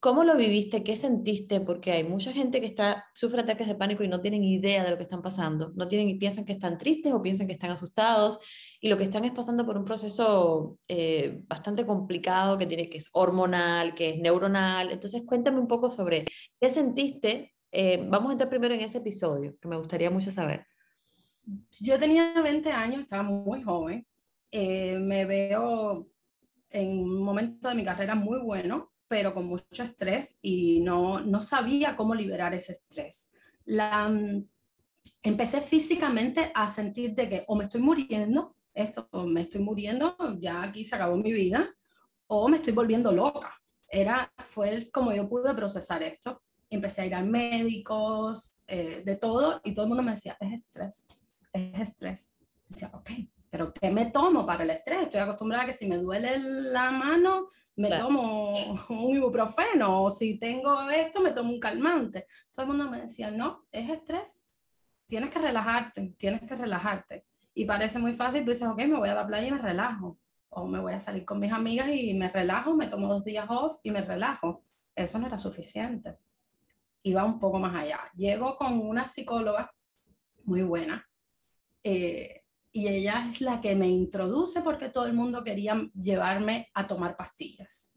[0.00, 0.84] ¿Cómo lo viviste?
[0.84, 1.60] ¿Qué sentiste?
[1.60, 4.90] Porque hay mucha gente que está, sufre ataques de pánico y no tienen idea de
[4.90, 5.72] lo que están pasando.
[5.74, 8.38] No tienen piensan que están tristes o piensan que están asustados
[8.80, 12.98] y lo que están es pasando por un proceso eh, bastante complicado que tiene que
[12.98, 14.92] es hormonal, que es neuronal.
[14.92, 16.26] Entonces, cuéntame un poco sobre
[16.60, 17.54] qué sentiste.
[17.72, 20.64] Eh, vamos a entrar primero en ese episodio, que me gustaría mucho saber.
[21.80, 24.06] Yo tenía 20 años, estaba muy joven.
[24.50, 26.08] Eh, me veo
[26.70, 31.40] en un momento de mi carrera muy bueno pero con mucho estrés y no, no
[31.40, 33.32] sabía cómo liberar ese estrés.
[33.64, 34.46] La, mm,
[35.22, 40.62] empecé físicamente a sentir de que o me estoy muriendo, esto, me estoy muriendo, ya
[40.62, 41.74] aquí se acabó mi vida,
[42.26, 43.54] o me estoy volviendo loca.
[43.88, 46.42] Era, fue como yo pude procesar esto.
[46.70, 50.52] Empecé a ir a médicos, eh, de todo, y todo el mundo me decía, es
[50.52, 51.08] estrés,
[51.54, 52.34] es estrés.
[52.68, 53.10] Decía, ok,
[53.50, 55.02] pero ¿qué me tomo para el estrés?
[55.02, 58.52] Estoy acostumbrada a que si me duele la mano, me tomo
[58.88, 62.26] un ibuprofeno, o si tengo esto, me tomo un calmante.
[62.52, 64.50] Todo el mundo me decía, no, es estrés,
[65.06, 67.24] tienes que relajarte, tienes que relajarte.
[67.54, 70.18] Y parece muy fácil, tú dices, ok, me voy a la playa y me relajo,
[70.50, 73.46] o me voy a salir con mis amigas y me relajo, me tomo dos días
[73.48, 74.64] off y me relajo.
[74.94, 76.18] Eso no era suficiente.
[77.02, 78.00] Iba un poco más allá.
[78.14, 79.72] Llego con una psicóloga
[80.44, 81.08] muy buena.
[81.82, 82.42] Eh,
[82.78, 87.16] y ella es la que me introduce porque todo el mundo quería llevarme a tomar
[87.16, 87.92] pastillas.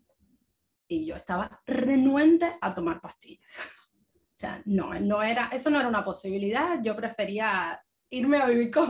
[0.87, 3.51] Y yo estaba renuente a tomar pastillas.
[4.33, 6.81] O sea, no, no era, eso no era una posibilidad.
[6.81, 8.89] Yo prefería irme a vivir con,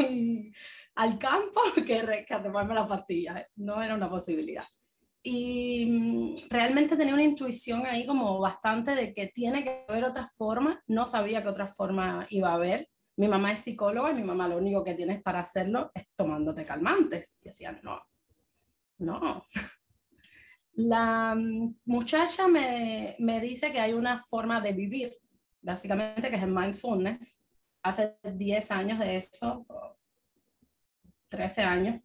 [0.96, 3.48] al campo que, que a tomarme las pastillas.
[3.58, 4.64] No era una posibilidad.
[5.22, 10.26] Y mm, realmente tenía una intuición ahí como bastante de que tiene que haber otra
[10.26, 10.82] forma.
[10.88, 12.88] No sabía qué otra forma iba a haber
[13.22, 16.66] mi mamá es psicóloga y mi mamá lo único que tienes para hacerlo es tomándote
[16.66, 17.38] calmantes.
[17.44, 18.02] Y decía, no,
[18.98, 19.46] no.
[20.74, 21.38] La
[21.86, 25.16] muchacha me, me dice que hay una forma de vivir,
[25.62, 27.40] básicamente que es el mindfulness.
[27.84, 29.68] Hace 10 años de eso,
[31.28, 32.02] 13 años,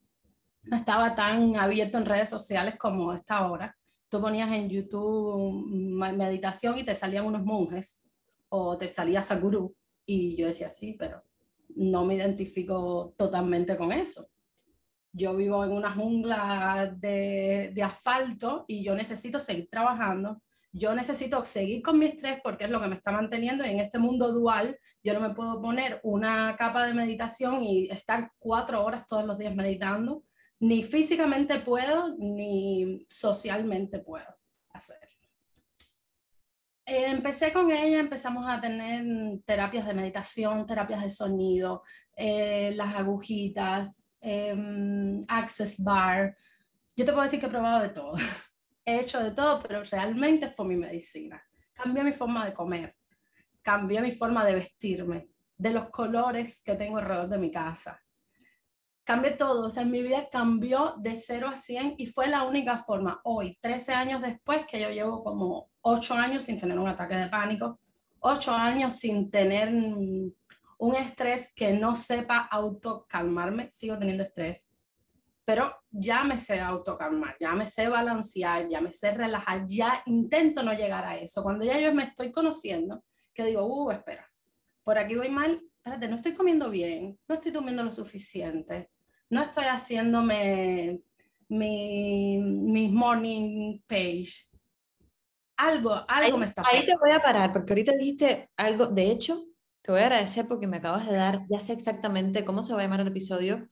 [0.64, 3.74] no estaba tan abierto en redes sociales como está ahora.
[4.10, 5.66] Tú ponías en YouTube
[6.14, 8.02] meditación y te salían unos monjes
[8.50, 9.74] o te salía Saguru
[10.06, 11.22] y yo decía, sí, pero
[11.74, 14.30] no me identifico totalmente con eso.
[15.12, 20.42] Yo vivo en una jungla de, de asfalto y yo necesito seguir trabajando,
[20.72, 23.80] yo necesito seguir con mi estrés porque es lo que me está manteniendo y en
[23.80, 28.84] este mundo dual yo no me puedo poner una capa de meditación y estar cuatro
[28.84, 30.24] horas todos los días meditando.
[30.60, 34.26] Ni físicamente puedo, ni socialmente puedo
[34.70, 35.05] hacer.
[36.88, 39.04] Eh, empecé con ella, empezamos a tener
[39.44, 41.82] terapias de meditación, terapias de sonido,
[42.16, 46.36] eh, las agujitas, em, access bar.
[46.94, 48.14] Yo te puedo decir que he probado de todo.
[48.84, 51.42] he hecho de todo, pero realmente fue mi medicina.
[51.72, 52.96] Cambié mi forma de comer,
[53.62, 58.00] cambié mi forma de vestirme, de los colores que tengo alrededor de mi casa.
[59.06, 62.76] Cambié todo, o sea, mi vida cambió de 0 a 100 y fue la única
[62.78, 67.14] forma hoy, 13 años después, que yo llevo como 8 años sin tener un ataque
[67.14, 67.78] de pánico,
[68.18, 74.72] 8 años sin tener un estrés que no sepa autocalmarme, sigo teniendo estrés,
[75.44, 80.64] pero ya me sé autocalmar, ya me sé balancear, ya me sé relajar, ya intento
[80.64, 81.44] no llegar a eso.
[81.44, 84.28] Cuando ya yo me estoy conociendo, que digo, uh, espera,
[84.82, 88.90] por aquí voy mal, espérate, no estoy comiendo bien, no estoy durmiendo lo suficiente,
[89.30, 91.00] no estoy haciéndome
[91.48, 94.48] mi, mi morning page.
[95.56, 99.46] Algo, algo me está Ahí te voy a parar, porque ahorita dijiste algo, de hecho,
[99.80, 102.80] te voy a agradecer porque me acabas de dar, ya sé exactamente cómo se va
[102.80, 103.66] a llamar el episodio,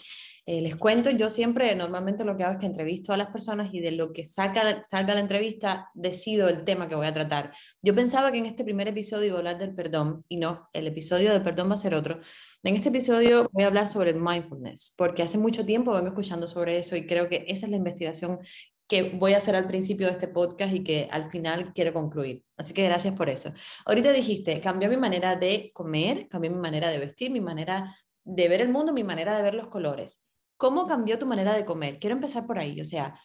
[0.46, 3.72] eh, les cuento, yo siempre, normalmente lo que hago es que entrevisto a las personas
[3.72, 7.52] y de lo que saca, salga la entrevista, decido el tema que voy a tratar.
[7.80, 10.86] Yo pensaba que en este primer episodio iba a hablar del perdón y no, el
[10.86, 12.20] episodio del perdón va a ser otro.
[12.62, 16.46] En este episodio voy a hablar sobre el mindfulness, porque hace mucho tiempo vengo escuchando
[16.46, 18.40] sobre eso y creo que esa es la investigación
[18.86, 22.42] que voy a hacer al principio de este podcast y que al final quiero concluir.
[22.58, 23.54] Así que gracias por eso.
[23.86, 28.48] Ahorita dijiste, cambió mi manera de comer, cambió mi manera de vestir, mi manera de
[28.48, 30.22] ver el mundo, mi manera de ver los colores.
[30.56, 31.98] ¿Cómo cambió tu manera de comer?
[31.98, 32.80] Quiero empezar por ahí.
[32.80, 33.20] O sea,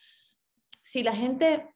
[0.67, 1.67] si la gente,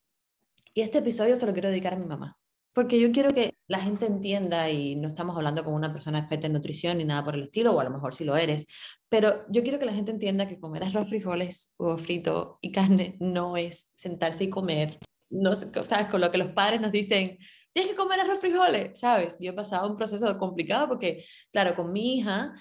[0.74, 2.38] y este episodio se lo quiero dedicar a mi mamá,
[2.74, 6.48] porque yo quiero que la gente entienda, y no estamos hablando con una persona experta
[6.48, 8.66] en nutrición ni nada por el estilo, o a lo mejor sí lo eres,
[9.10, 13.16] pero yo quiero que la gente entienda que comer arroz, frijoles, huevo frito y carne
[13.20, 16.08] no es sentarse y comer, no, ¿sabes?
[16.08, 17.38] Con lo que los padres nos dicen,
[17.74, 19.38] tienes que comer arroz, frijoles, ¿sabes?
[19.40, 22.54] Yo he pasado un proceso complicado porque, claro, con mi hija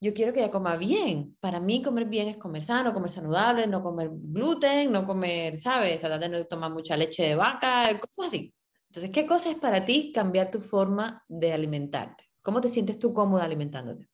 [0.00, 1.36] yo quiero que ella coma bien.
[1.40, 6.00] Para mí comer bien es comer sano, comer saludable, no comer gluten, no comer, ¿sabes?
[6.00, 8.54] Tratar de no tomar mucha leche de vaca, cosas así.
[8.86, 12.24] Entonces, ¿qué cosa es para ti cambiar tu forma de alimentarte?
[12.42, 14.08] ¿Cómo te sientes tú cómoda alimentándote?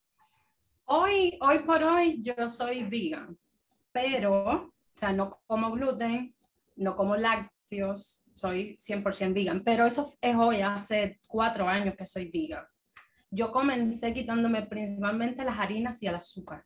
[0.87, 3.39] Hoy, hoy por hoy, yo soy vegan,
[3.93, 6.35] pero, o sea, no como gluten,
[6.77, 12.31] no como lácteos, soy 100% vegan, pero eso es hoy, hace cuatro años que soy
[12.31, 12.65] vegan
[13.31, 16.65] yo comencé quitándome principalmente las harinas y el azúcar.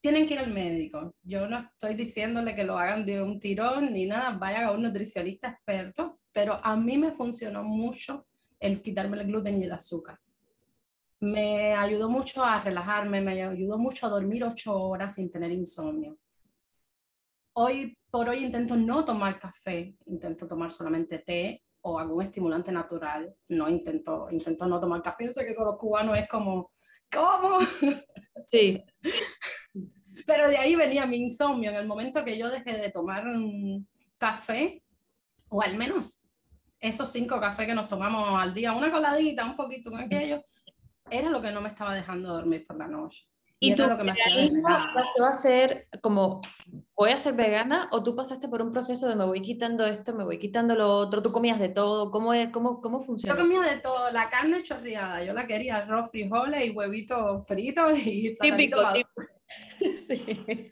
[0.00, 1.14] Tienen que ir al médico.
[1.22, 4.82] Yo no estoy diciéndole que lo hagan de un tirón ni nada, vayan a un
[4.82, 8.26] nutricionista experto, pero a mí me funcionó mucho
[8.60, 10.20] el quitarme el gluten y el azúcar.
[11.20, 16.18] Me ayudó mucho a relajarme, me ayudó mucho a dormir ocho horas sin tener insomnio.
[17.54, 23.32] Hoy por hoy intento no tomar café, intento tomar solamente té o algún estimulante natural.
[23.48, 25.26] No intento, intento no tomar café.
[25.26, 26.72] Yo sé que eso los cubanos es como,
[27.10, 27.58] ¿cómo?
[28.48, 28.80] Sí.
[30.24, 31.70] Pero de ahí venía mi insomnio.
[31.70, 33.24] En el momento que yo dejé de tomar
[34.18, 34.84] café,
[35.48, 36.22] o al menos
[36.78, 40.44] esos cinco cafés que nos tomamos al día, una coladita, un poquito con aquello,
[41.10, 43.26] era lo que no me estaba dejando dormir por la noche.
[43.58, 44.14] Y, tú lo que me
[44.94, 46.42] pasó a ser como,
[46.94, 50.14] voy a ser vegana o tú pasaste por un proceso de me voy quitando esto,
[50.14, 53.34] me voy quitando lo otro, tú comías de todo, ¿cómo, es, cómo, cómo funciona?
[53.34, 57.98] Yo comía de todo, la carne chorreada, yo la quería arroz, frijoles y huevitos fritos
[58.04, 59.22] y típico, típico.
[60.06, 60.70] Sí.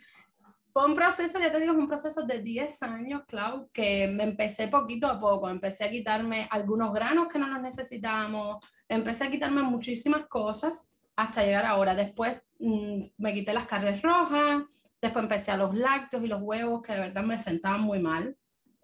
[0.73, 4.25] Fue un proceso, ya te digo, es un proceso de 10 años, Clau, que me
[4.25, 9.31] empecé poquito a poco, empecé a quitarme algunos granos que no los necesitábamos, empecé a
[9.31, 11.94] quitarme muchísimas cosas hasta llegar ahora.
[11.94, 16.83] Después mm, me quité las carnes rojas, después empecé a los lácteos y los huevos
[16.83, 18.37] que de verdad me sentaban muy mal,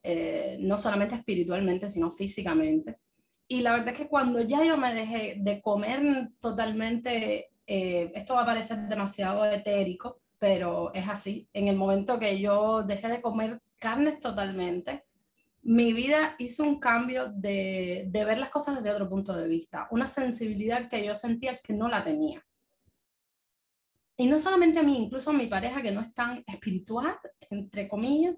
[0.03, 2.99] eh, no solamente espiritualmente, sino físicamente.
[3.49, 8.35] Y la verdad es que cuando ya yo me dejé de comer totalmente, eh, esto
[8.35, 11.49] va a parecer demasiado etérico, pero es así.
[11.53, 15.05] En el momento que yo dejé de comer carnes totalmente,
[15.63, 20.09] mi vida hizo un cambio de, ver las cosas desde otro punto de vista, una
[20.09, 22.45] sensibilidad que yo sentía que no la tenía.
[24.17, 27.19] Y no solamente a mí, incluso a mi pareja que no es tan espiritual,
[27.51, 28.37] entre comillas,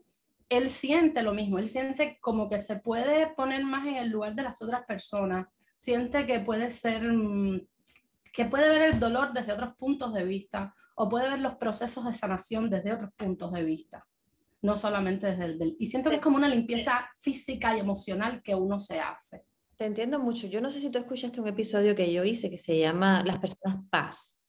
[0.48, 4.34] él siente lo mismo, él siente como que se puede poner más en el lugar
[4.34, 5.46] de las otras personas,
[5.78, 7.66] siente que puede ser, mm,
[8.32, 12.04] que puede ver el dolor desde otros puntos de vista o puede ver los procesos
[12.04, 14.06] de sanación desde otros puntos de vista
[14.62, 15.76] no solamente desde el del...
[15.78, 19.44] Y siento que es como una limpieza física y emocional que uno se hace.
[19.76, 20.46] Te entiendo mucho.
[20.46, 23.40] Yo no sé si tú escuchaste un episodio que yo hice que se llama Las
[23.40, 24.44] personas paz.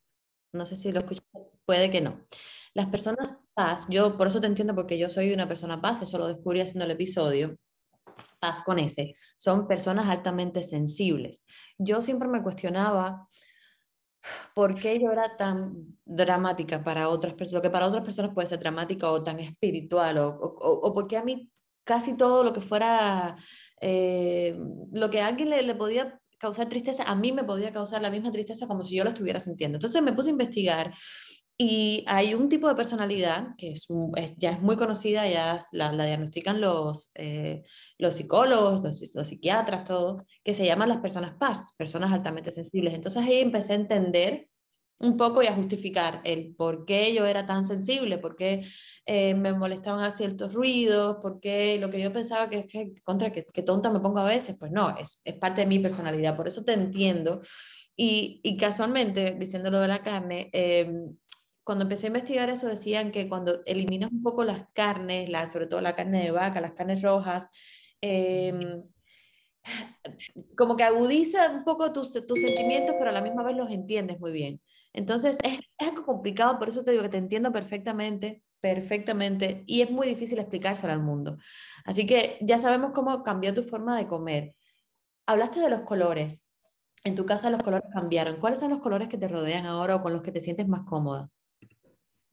[0.54, 2.22] No sé si lo escuchaste, puede que no.
[2.76, 6.18] Las personas paz, yo por eso te entiendo porque yo soy una persona paz, eso
[6.18, 7.58] lo descubrí haciendo el episodio.
[8.40, 11.46] Paz con ese, son personas altamente sensibles.
[11.78, 13.28] Yo siempre me cuestionaba
[14.54, 18.48] por qué yo era tan dramática para otras personas, lo que para otras personas puede
[18.48, 21.52] ser dramática o tan espiritual, o, o, por qué a mí
[21.84, 23.36] casi todo lo que fuera,
[23.82, 24.58] eh,
[24.92, 28.10] lo que a alguien le, le podía causar tristeza, a mí me podía causar la
[28.10, 29.78] misma tristeza como si yo lo estuviera sintiendo.
[29.78, 30.94] Entonces me puse a investigar
[31.58, 33.88] y hay un tipo de personalidad que es,
[34.38, 37.64] ya es muy conocida, ya la, la diagnostican los, eh,
[38.00, 42.94] los psicólogos, los, los, psiquiatras, todo, que se llaman las personas paz, personas altamente sensibles.
[42.96, 44.50] Entonces ahí empecé a entender
[45.00, 48.66] un poco y a justificar el por qué yo era tan sensible, por qué
[49.06, 53.46] eh, me molestaban ciertos ruidos, por qué lo que yo pensaba que, que contra que,
[53.46, 56.48] que, tonta me pongo a veces, pues no, es, es parte de mi personalidad, por
[56.48, 57.42] eso te entiendo.
[57.96, 60.90] Y, y casualmente, diciéndolo de la carne, eh,
[61.64, 65.68] cuando empecé a investigar eso decían que cuando eliminas un poco las carnes, la, sobre
[65.68, 67.50] todo la carne de vaca, las carnes rojas,
[68.02, 68.84] em,
[70.58, 74.20] como que agudiza un poco tus, tus, sentimientos, pero a la misma vez los entiendes
[74.20, 74.62] muy bien.
[74.94, 79.82] Entonces es, es, algo complicado, por eso te digo que te entiendo perfectamente, perfectamente, y
[79.82, 81.38] es muy difícil explicárselo al mundo.
[81.86, 84.56] Así que ya sabemos cómo cambió tu forma de comer.
[85.26, 86.50] Hablaste de los colores.
[87.06, 88.38] En tu casa los colores cambiaron.
[88.40, 90.84] ¿Cuáles son los colores que te rodean ahora o con los que te sientes más
[90.86, 91.30] cómoda?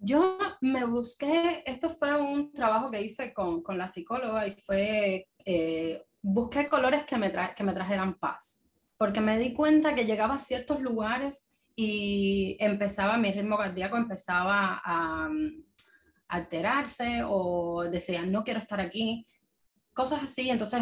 [0.03, 5.29] Yo me busqué, esto fue un trabajo que hice con, con la psicóloga y fue,
[5.45, 8.65] eh, busqué colores que me, que me trajeran paz,
[8.97, 11.45] porque me di cuenta que llegaba a ciertos lugares
[11.77, 15.65] y empezaba, mi ritmo cardíaco empezaba a, mm,
[16.29, 19.27] alterarse o decía, no quiero estar aquí,
[19.93, 20.49] cosas así.
[20.49, 20.81] Entonces,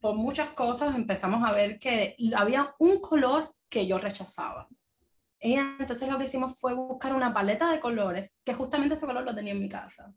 [0.00, 4.68] por muchas cosas empezamos a ver que había un color que yo rechazaba.
[5.44, 9.34] Entonces lo que hicimos fue buscar una paleta de colores, que justamente ese color lo
[9.34, 10.14] tenía en mi casa.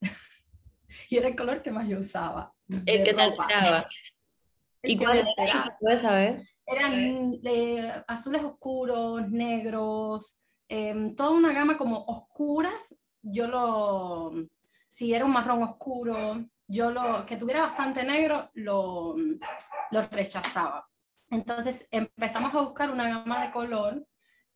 [1.08, 2.52] y era el color que más yo usaba.
[2.84, 3.88] El que te alteraba.
[4.82, 5.76] ¿Y cuál era?
[5.80, 6.42] ¿Puedes saber?
[6.66, 12.96] Eran eh, azules oscuros, negros, eh, toda una gama como oscuras.
[13.22, 14.32] Yo lo,
[14.88, 19.14] si era un marrón oscuro, yo lo, que tuviera bastante negro, lo,
[19.90, 20.88] lo rechazaba.
[21.30, 24.07] Entonces empezamos a buscar una gama de color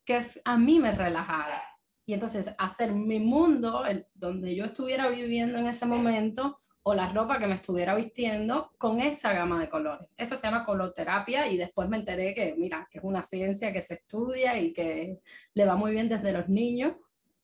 [0.05, 1.63] que a mí me relajara.
[2.05, 7.11] Y entonces hacer mi mundo, el, donde yo estuviera viviendo en ese momento, o la
[7.13, 10.09] ropa que me estuviera vistiendo con esa gama de colores.
[10.17, 13.81] Eso se llama coloterapia y después me enteré que, mira, que es una ciencia que
[13.81, 15.21] se estudia y que
[15.53, 16.93] le va muy bien desde los niños.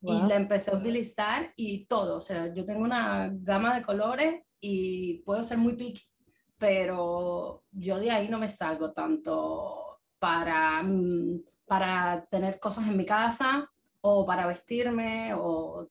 [0.02, 2.18] Y la empecé a utilizar y todo.
[2.18, 6.04] O sea, yo tengo una gama de colores y puedo ser muy picky,
[6.58, 13.06] pero yo de ahí no me salgo tanto para mm, para tener cosas en mi
[13.06, 13.70] casa
[14.02, 15.88] o para vestirme o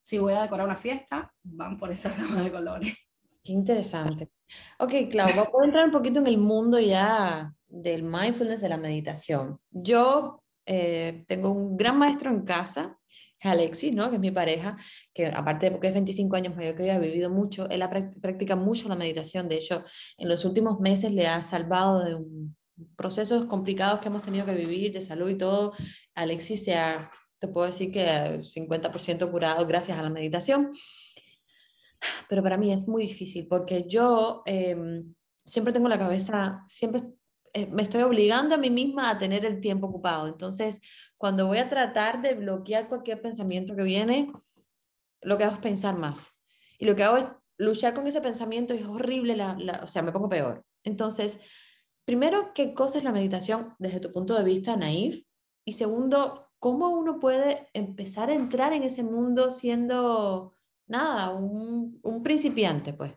[0.00, 2.96] si voy a decorar una fiesta, van por esa gama de colores.
[3.42, 4.30] Qué interesante.
[4.78, 8.78] Ok, Clau, vamos a entrar un poquito en el mundo ya del mindfulness, de la
[8.78, 9.58] meditación.
[9.70, 12.98] Yo eh, tengo un gran maestro en casa,
[13.42, 14.08] Alexis, ¿no?
[14.08, 14.78] que es mi pareja,
[15.12, 17.84] que aparte de porque es 25 años mayor que yo, ha vivido mucho, él
[18.22, 19.84] practica mucho la meditación, de hecho,
[20.16, 22.56] en los últimos meses le ha salvado de un
[22.96, 25.72] procesos complicados que hemos tenido que vivir de salud y todo,
[26.14, 30.72] Alexis se ha, te puedo decir que 50% curado gracias a la meditación.
[32.28, 35.14] Pero para mí es muy difícil porque yo em,
[35.44, 37.02] siempre tengo la cabeza, siempre
[37.52, 40.26] eh, me estoy obligando a mí misma a tener el tiempo ocupado.
[40.26, 40.80] Entonces,
[41.16, 44.32] cuando voy a tratar de bloquear cualquier pensamiento que viene,
[45.22, 46.36] lo que hago es pensar más.
[46.78, 50.02] Y lo que hago es luchar con ese pensamiento y es horrible, la, o sea,
[50.02, 50.64] me pongo peor.
[50.82, 51.40] Entonces,
[52.04, 55.24] primero, ¿qué cosa es la meditación desde tu punto de vista, Naif?
[55.64, 60.54] Y segundo, ¿cómo uno puede empezar a entrar en ese mundo siendo,
[60.86, 63.12] nada, un, principiante, pues?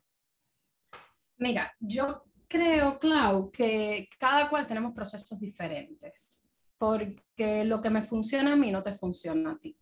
[1.37, 6.43] Mira, yo creo, Clau, que cada cual tenemos procesos diferentes,
[6.77, 9.77] porque lo que me funciona a mí no te funciona a ti.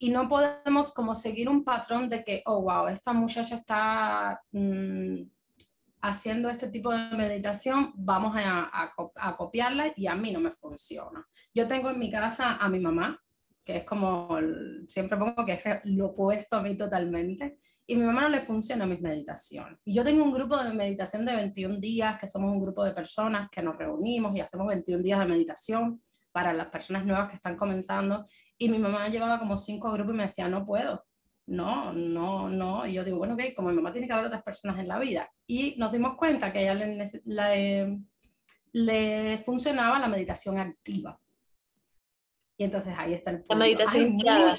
[0.00, 4.40] Y no podemos como seguir un patrón de que, oh, wow, esta muchacha está...
[4.52, 5.22] Mm,
[6.00, 8.92] haciendo este tipo de meditación, vamos a,
[9.36, 11.26] copiarla y a mí no me funciona.
[11.54, 13.20] Yo tengo en mi casa a mi mamá,
[13.64, 14.38] que es como,
[14.86, 18.86] siempre pongo que es lo opuesto a mí totalmente, y mi mamá no le funciona
[18.86, 19.78] mis meditaciones.
[19.84, 22.92] Y yo tengo un grupo de meditación de 21 días, que somos un grupo de
[22.92, 27.36] personas que nos reunimos y hacemos 21 días de meditación para las personas nuevas que
[27.36, 28.26] están comenzando.
[28.58, 31.06] Y mi mamá llevaba como cinco grupos y me decía, no puedo,
[31.48, 32.86] no, no, no.
[32.86, 34.98] Y yo digo, bueno, ok, como mi mamá tiene que haber otras personas en la
[34.98, 35.32] vida.
[35.46, 38.00] Y nos dimos cuenta que a ella le,
[38.72, 41.18] le, funcionaba la meditación activa.
[42.58, 43.54] Y entonces ahí está el punto.
[43.54, 44.56] La meditación guiada.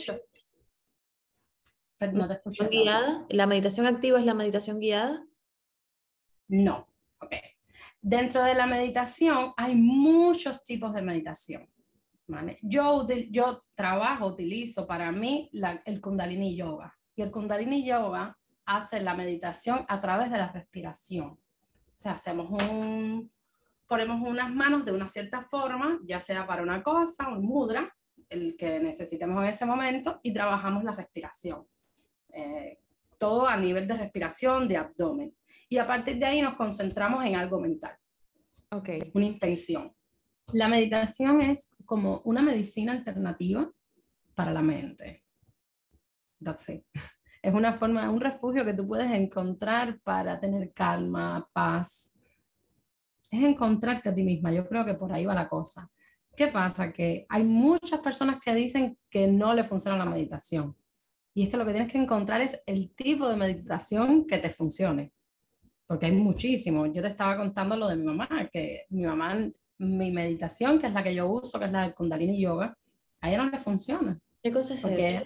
[2.11, 2.67] no te escucho.
[2.69, 3.25] ¿Guiada?
[3.29, 5.23] ¿La meditación activa es la meditación guiada?
[6.47, 6.87] No,
[7.21, 7.33] ok.
[8.01, 11.69] Dentro de la meditación hay muchos tipos de meditación.
[12.61, 15.49] Yo, yo trabajo, utilizo para mí
[15.85, 16.95] el Kundalini Yoga.
[17.15, 21.29] Y el Kundalini Yoga hace la meditación a través de la respiración.
[21.29, 23.31] O sea, hacemos un,
[23.87, 27.93] ponemos unas manos de una cierta forma, ya sea para una cosa, un mudra,
[28.29, 31.67] el que necesitemos en ese momento, y trabajamos la respiración.
[32.31, 32.79] Eh,
[33.17, 35.35] todo a nivel de respiración, de abdomen.
[35.67, 37.97] Y a partir de ahí nos concentramos en algo mental.
[38.71, 38.89] Ok.
[39.13, 39.93] Una intención.
[40.53, 43.71] La meditación es como una medicina alternativa
[44.33, 45.23] para la mente.
[46.43, 46.83] That's it.
[47.41, 52.13] Es una forma, un refugio que tú puedes encontrar para tener calma, paz.
[53.31, 54.51] Es encontrarte a ti misma.
[54.51, 55.89] Yo creo que por ahí va la cosa.
[56.35, 56.91] ¿Qué pasa?
[56.91, 60.75] Que hay muchas personas que dicen que no le funciona la meditación.
[61.33, 64.49] Y es que lo que tienes que encontrar es el tipo de meditación que te
[64.49, 65.13] funcione.
[65.87, 66.87] Porque hay muchísimo.
[66.87, 69.49] Yo te estaba contando lo de mi mamá, que mi mamá
[69.79, 72.77] mi meditación, que es la que yo uso, que es la del Kundalini Yoga,
[73.21, 74.19] a ella no le funciona.
[74.41, 75.23] ¿Qué cosa es Porque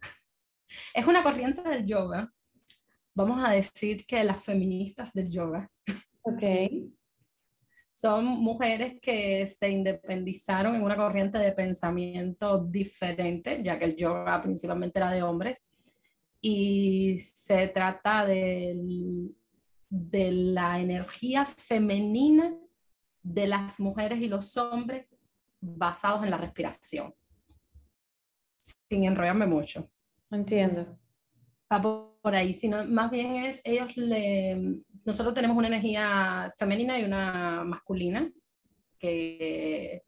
[0.94, 2.32] es una corriente del yoga.
[3.14, 5.70] Vamos a decir que las feministas del yoga.
[6.22, 6.42] Ok.
[7.92, 14.40] Son mujeres que se independizaron en una corriente de pensamiento diferente, ya que el yoga
[14.40, 15.58] principalmente era de hombres.
[16.40, 18.76] Y se trata de,
[19.90, 22.56] de la energía femenina
[23.22, 25.16] de las mujeres y los hombres
[25.60, 27.14] basados en la respiración.
[28.56, 29.88] Sin enrollarme mucho.
[30.30, 30.98] Entiendo.
[31.72, 37.04] Va por ahí, sino más bien es, ellos le, nosotros tenemos una energía femenina y
[37.04, 38.30] una masculina
[38.98, 40.04] que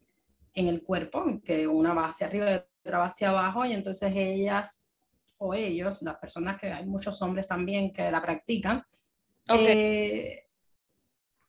[0.53, 4.13] en el cuerpo, que una va hacia arriba y otra va hacia abajo, y entonces
[4.15, 4.85] ellas
[5.37, 8.83] o ellos, las personas que hay muchos hombres también que la practican,
[9.49, 10.44] eh,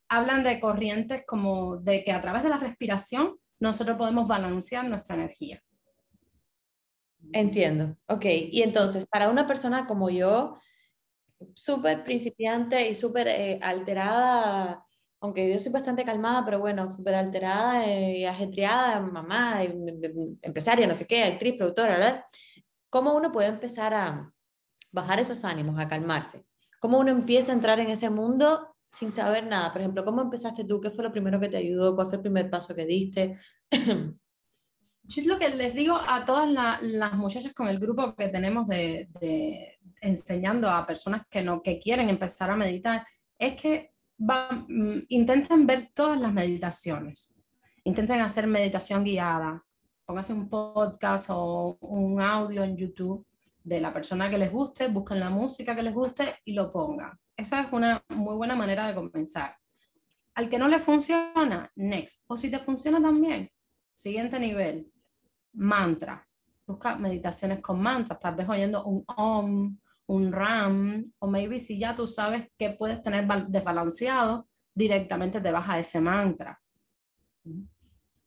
[0.09, 5.16] hablan de corrientes como de que a través de la respiración nosotros podemos balancear nuestra
[5.16, 5.62] energía.
[7.32, 8.24] Entiendo, ok.
[8.52, 10.59] Y entonces, para una persona como yo,
[11.54, 14.84] súper principiante y súper eh, alterada,
[15.20, 19.62] aunque yo soy bastante calmada, pero bueno, súper alterada y ajetreada, mamá,
[20.42, 22.24] empresaria, no sé qué, actriz, productora, ¿verdad?
[22.90, 24.32] ¿Cómo uno puede empezar a
[24.92, 26.44] bajar esos ánimos, a calmarse?
[26.80, 29.72] ¿Cómo uno empieza a entrar en ese mundo sin saber nada.
[29.72, 30.80] Por ejemplo, ¿cómo empezaste tú?
[30.80, 31.95] ¿Qué fue lo primero que te ayudó?
[31.95, 33.39] ¿Cuál fue el primer paso que diste?
[35.09, 38.66] Yo es lo que les digo a todas las muchachas con el grupo que tenemos
[38.66, 43.07] de, enseñando a personas que, no, que quieren empezar a meditar,
[43.39, 47.34] es que mm, intenten ver todas las meditaciones.
[47.84, 49.64] Intenten hacer meditación guiada.
[50.05, 53.24] Pónganse un podcast o un audio en YouTube
[53.67, 57.19] de la persona que les guste, busquen la música que les guste y lo pongan.
[57.37, 59.57] Esa es una muy buena manera de comenzar.
[60.37, 62.25] Al que no le funciona, next.
[62.29, 63.51] O si te funciona también,
[63.93, 64.89] siguiente nivel,
[65.55, 66.25] mantra.
[66.64, 71.93] Busca meditaciones con mantras, tal vez oyendo un om, un ram, o maybe si ya
[71.93, 76.61] tú sabes que puedes tener desbalanceado, directamente te vas a ese mantra.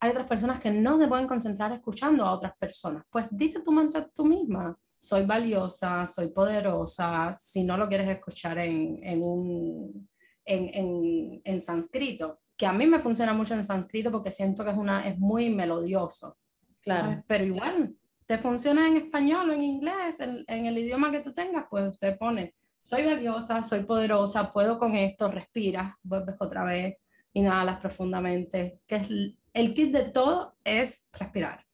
[0.02, 3.06] Hay otras personas que no se pueden concentrar escuchando a otras personas.
[3.10, 8.60] Pues dite tu mantra tú misma soy valiosa, soy poderosa, si no lo quieres escuchar
[8.60, 10.10] en, en un,
[10.43, 14.72] en, en, en, sánscrito, que a mí me funciona mucho en sánscrito porque siento que
[14.72, 16.38] es, una, es muy melodioso.
[16.82, 17.24] Claro.
[17.28, 17.95] Pero igual,
[18.26, 21.88] te funciona en español o en inglés, en, en el idioma que tú tengas, pues
[21.88, 26.97] usted pone, soy valiosa, soy poderosa, puedo con esto, respira, vuelves otra vez,
[27.34, 29.10] inhalas profundamente, que es
[29.54, 31.66] el kit de todo es respirar,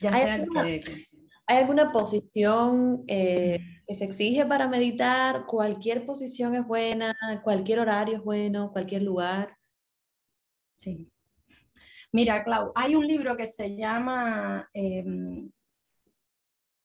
[0.00, 1.02] ya sea el que...
[1.46, 5.44] ¿Hay alguna posición eh, que se exige para meditar?
[5.46, 7.14] ¿Cualquier posición es buena?
[7.42, 8.72] ¿Cualquier horario es bueno?
[8.72, 9.54] ¿Cualquier lugar?
[10.74, 11.10] Sí.
[12.12, 15.50] Mira, Clau, hay un libro que se llama em,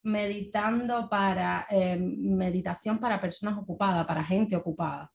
[0.03, 5.12] Meditando para em, Meditación para personas ocupadas, para gente ocupada,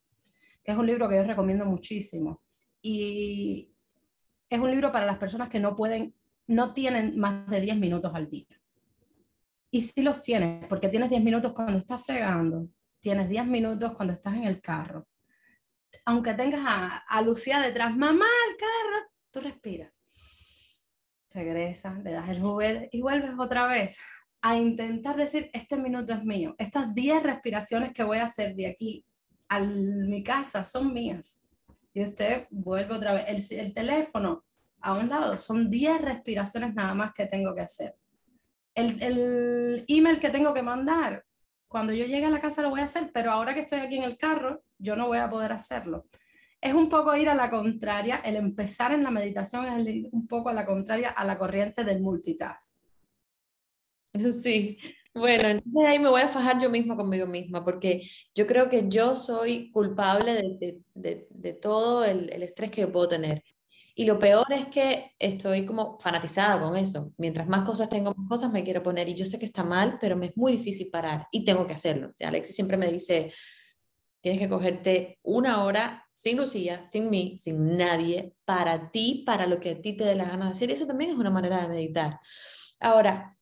[0.62, 2.42] que es un libro que yo recomiendo muchísimo.
[2.80, 3.74] Y
[4.48, 6.14] es un libro para las personas que no pueden,
[6.46, 8.46] no tienen más de 10 minutos al día.
[9.74, 12.68] Y sí los tienes, porque tienes 10 minutos cuando estás fregando,
[13.00, 15.08] tienes 10 minutos cuando estás en el carro.
[16.04, 19.92] Aunque tengas a, Lucía detrás, mamá, el carro, tú respiras.
[21.32, 23.98] Regresas, le das el juguete y vuelves otra vez
[24.42, 28.68] a intentar decir, este minuto es mío, estas 10 respiraciones que voy a hacer de
[28.68, 29.04] aquí
[29.48, 31.42] a mi casa son mías.
[31.92, 34.44] Y usted vuelve otra vez, el, el teléfono
[34.80, 37.96] a un lado, son 10 respiraciones nada más que tengo que hacer.
[38.74, 41.24] El, el email que tengo que mandar,
[41.68, 43.96] cuando yo llegue a la casa lo voy a hacer, pero ahora que estoy aquí
[43.96, 46.06] en el carro, yo no voy a poder hacerlo
[46.64, 50.48] es un poco ir a la contraria, el empezar en la meditación es un poco
[50.48, 52.74] a la contraria a la corriente del multitask.
[54.42, 54.78] Sí,
[55.12, 58.88] bueno, entonces ahí me voy a fajar yo misma conmigo misma, porque yo creo que
[58.88, 63.44] yo soy culpable de, de, de, todo el, el, estrés que yo puedo tener.
[63.94, 67.12] Y lo peor es que estoy como fanatizada con eso.
[67.16, 69.08] Mientras más cosas tengo, más cosas me quiero poner.
[69.08, 71.74] Y yo sé que está mal, pero me es muy difícil parar y tengo que
[71.74, 72.12] hacerlo.
[72.20, 73.32] Alexis siempre me dice,
[74.24, 79.60] Tienes que cogerte una hora sin Lucía, sin mí, sin nadie, para ti, para lo
[79.60, 80.70] que a ti te dé la gana de hacer.
[80.70, 82.20] Eso también es una manera de meditar.
[82.80, 83.36] Ahora,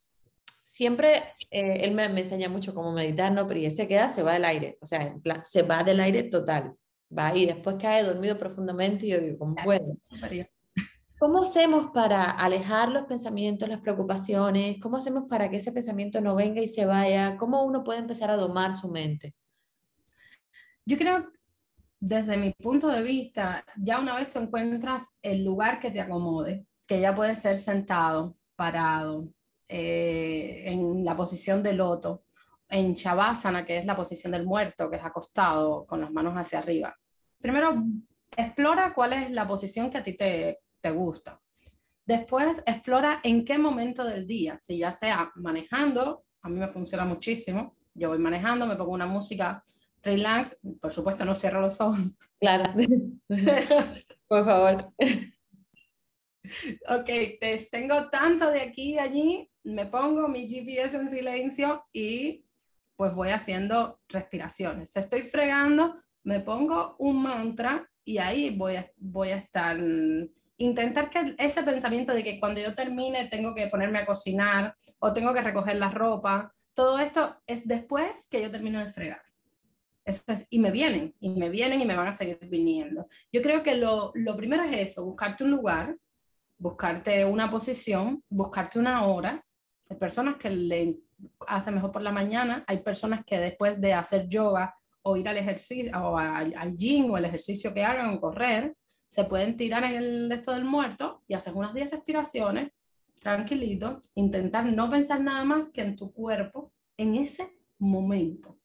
[0.64, 1.22] siempre
[1.52, 3.46] eh, él me, me, enseña mucho cómo meditar, ¿no?
[3.46, 4.76] Pero ya se queda, se va del aire.
[4.80, 6.74] O sea, en plan, se va del aire total.
[7.16, 9.98] Va y después cae dormido profundamente y yo digo, ¿cómo puede?
[11.18, 14.78] ¿Cómo hacemos para alejar los pensamientos, las preocupaciones?
[14.80, 17.36] ¿Cómo hacemos para que ese pensamiento no venga y se vaya?
[17.36, 19.34] ¿Cómo uno puede empezar a domar su mente?
[20.84, 21.30] Yo creo,
[22.00, 26.66] desde mi punto de vista, ya una vez tú encuentras el lugar que te acomode,
[26.86, 29.28] que ya puede ser sentado, parado,
[29.68, 32.24] eh, en la posición de loto,
[32.68, 36.58] en Shavasana, que es la posición del muerto, que es acostado con las manos hacia
[36.58, 36.98] arriba.
[37.42, 37.84] Primero,
[38.36, 41.40] explora cuál es la posición que a ti te, te gusta.
[42.06, 47.04] Después, explora en qué momento del día, si ya sea manejando, a mí me funciona
[47.04, 49.62] muchísimo, yo voy manejando, me pongo una música
[50.02, 51.98] relax, por supuesto no cierro los ojos.
[52.40, 52.72] Claro,
[54.28, 54.92] por favor.
[56.88, 57.06] Ok,
[57.40, 62.44] te tengo tanto de aquí y allí, me pongo mi GPS en silencio y
[62.96, 64.96] pues voy haciendo respiraciones.
[64.96, 69.76] Estoy fregando, me pongo un mantra y ahí voy a, voy a estar,
[70.56, 75.12] intentar que ese pensamiento de que cuando yo termine tengo que ponerme a cocinar o
[75.12, 79.22] tengo que recoger la ropa, todo esto es después que yo termino de fregar.
[80.04, 83.06] Eso y me vienen, y me vienen y me van a seguir viniendo.
[83.32, 85.96] Yo creo que lo, lo primero es eso, buscarte un lugar,
[86.58, 89.44] buscarte una posición, buscarte una hora.
[89.88, 90.98] Hay personas que le
[91.46, 95.36] hacen mejor por la mañana, hay personas que después de hacer yoga o ir al
[95.36, 98.74] ejercicio o al, al gym o el ejercicio que hagan correr,
[99.08, 102.72] se pueden tirar en el esto del muerto y haces unas 10 respiraciones,
[103.20, 108.58] tranquilito, intentar no pensar nada más que en tu cuerpo en ese momento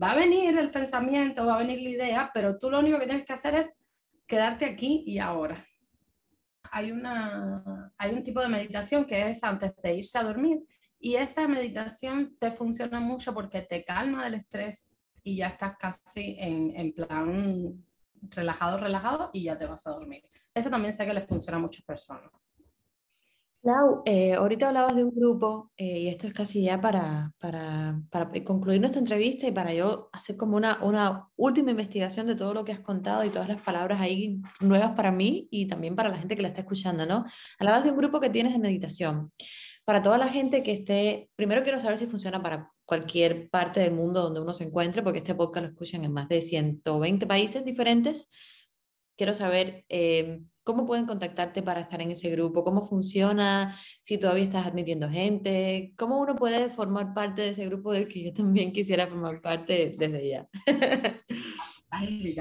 [0.00, 3.06] va a venir el pensamiento, va a venir la idea, pero tú lo único que
[3.06, 3.72] tienes que hacer es
[4.26, 5.66] quedarte aquí y ahora.
[6.70, 10.60] Hay, una, hay un tipo de meditación que es antes de irse a dormir
[11.00, 14.88] y esta meditación te funciona mucho porque te calma del estrés
[15.22, 17.84] y ya estás casi en, en plan
[18.22, 20.24] relajado, relajado y ya te vas a dormir.
[20.54, 22.30] Eso también sé que le funciona a muchas personas.
[23.60, 28.00] Clau, eh, ahorita hablabas de un grupo eh, y esto es casi ya para, para,
[28.08, 32.54] para, concluir nuestra entrevista y para yo hacer como una, una última investigación de todo
[32.54, 36.08] lo que has contado y todas las palabras ahí nuevas para mí y también para
[36.08, 37.24] la gente que la está escuchando, ¿no?
[37.58, 39.32] Hablabas de un grupo que tienes de meditación.
[39.84, 43.92] Para toda la gente que esté, primero quiero saber si funciona para cualquier parte del
[43.92, 47.62] mundo donde uno se encuentre, porque este podcast lo escuchan en más de 120 países
[47.64, 48.30] diferentes.
[49.14, 49.84] Quiero saber...
[49.90, 52.62] Eh, ¿Cómo pueden contactarte para estar en ese grupo?
[52.62, 53.74] ¿Cómo funciona?
[54.02, 55.94] Si todavía estás admitiendo gente.
[55.96, 59.94] ¿Cómo uno puede formar parte de ese grupo del que yo también quisiera formar parte
[59.96, 60.46] desde ya?
[61.90, 62.34] Ay,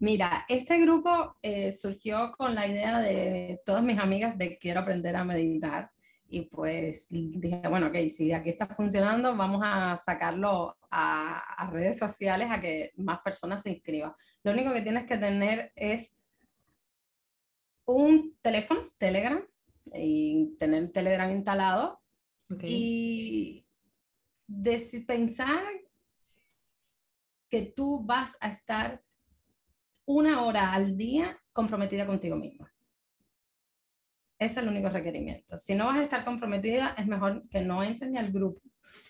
[0.00, 5.16] Mira, este grupo eh, surgió con la idea de todas mis amigas de quiero aprender
[5.16, 5.90] a meditar.
[6.34, 11.96] Y pues dije, bueno, ok, si aquí está funcionando, vamos a sacarlo a, a redes
[11.96, 14.12] sociales a que más personas se inscriban.
[14.42, 16.12] Lo único que tienes que tener es
[17.84, 19.46] un teléfono, Telegram,
[19.94, 22.00] y tener Telegram instalado
[22.62, 23.64] y
[25.06, 25.62] pensar
[27.48, 29.04] que tú vas a estar
[30.04, 32.73] una hora al día comprometida contigo misma.
[34.44, 35.56] Ese es el único requerimiento.
[35.56, 38.60] Si no vas a estar comprometida, es mejor que no entres ni al grupo,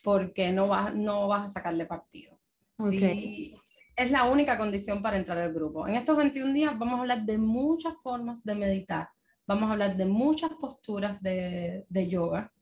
[0.03, 2.39] porque no vas, no vas a sacarle partido.
[2.76, 3.55] Okay
[3.97, 5.87] es la única condición para entrar al grupo.
[5.87, 9.09] En estos 21 días vamos a hablar de muchas formas de meditar,
[9.47, 12.53] vamos a hablar de muchas posturas de, yoga,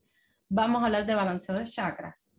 [0.49, 2.33] vamos a hablar de balanceo de chakras,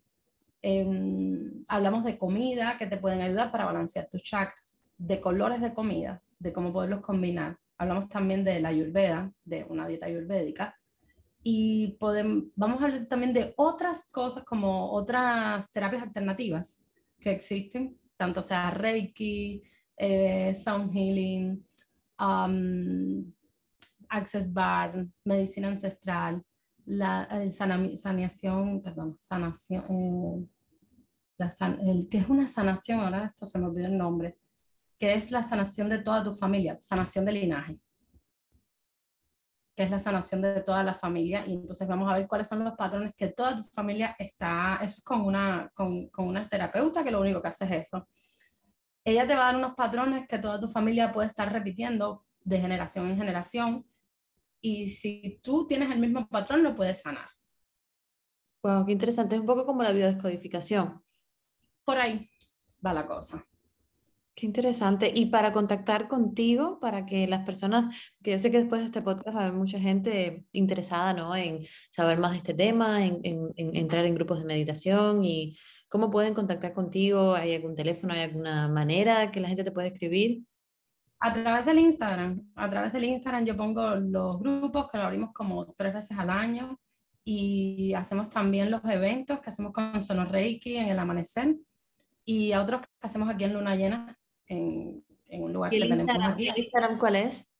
[0.62, 5.74] em, hablamos de comida que te pueden ayudar para balancear tus chakras, de colores de
[5.74, 7.58] comida, de cómo poderlos combinar.
[7.84, 10.74] Hablamos también de la ayurveda, de una dieta ayurvédica,
[11.42, 16.82] y podemos, vamos a hablar también de otras cosas como otras terapias alternativas
[17.20, 19.62] que existen, tanto sea Reiki,
[19.96, 21.62] eh, Sound Healing,
[22.18, 23.30] um,
[24.08, 26.42] Access Bar, Medicina Ancestral,
[26.86, 30.48] la sanación, perdón, sanación,
[31.38, 34.38] eh, el, que es una sanación, ahora esto se me olvidó el nombre,
[34.98, 37.80] que es la sanación de toda tu familia, sanación de linaje
[39.74, 41.44] que es la sanación de toda la familia.
[41.46, 44.98] Y entonces vamos a ver cuáles son los patrones que toda tu familia está, eso
[44.98, 48.08] es con una, con, con una terapeuta que lo único que hace es eso.
[49.04, 52.60] Ella te va a dar unos patrones que toda tu familia puede estar repitiendo de
[52.60, 53.86] generación en generación.
[54.60, 57.26] Y si tú tienes el mismo patrón, lo puedes sanar.
[58.62, 59.34] Wow, qué interesante.
[59.34, 61.04] Es un poco como la biodescodificación.
[61.84, 62.30] Por ahí
[62.84, 63.44] va la cosa.
[64.36, 65.12] Qué interesante.
[65.14, 69.00] Y para contactar contigo, para que las personas, que yo sé que después de este
[69.00, 71.36] podcast va a haber mucha gente interesada ¿no?
[71.36, 73.20] en saber más de este tema, en,
[73.56, 75.56] entrar en grupos de meditación y
[75.88, 77.34] cómo pueden contactar contigo.
[77.34, 80.42] ¿Hay algún teléfono, hay alguna manera que la gente te puede escribir?
[81.20, 82.50] A través del Instagram.
[82.56, 86.30] A través del Instagram yo pongo los grupos que lo abrimos como tres veces al
[86.30, 86.80] año
[87.24, 91.54] y hacemos también los eventos que hacemos con Sono Reiki en el amanecer
[92.24, 94.18] y a otros que hacemos aquí en Luna Llena
[94.48, 96.48] en, un lugar que tenemos aquí.
[96.48, 97.50] ¿El Instagram cuál es?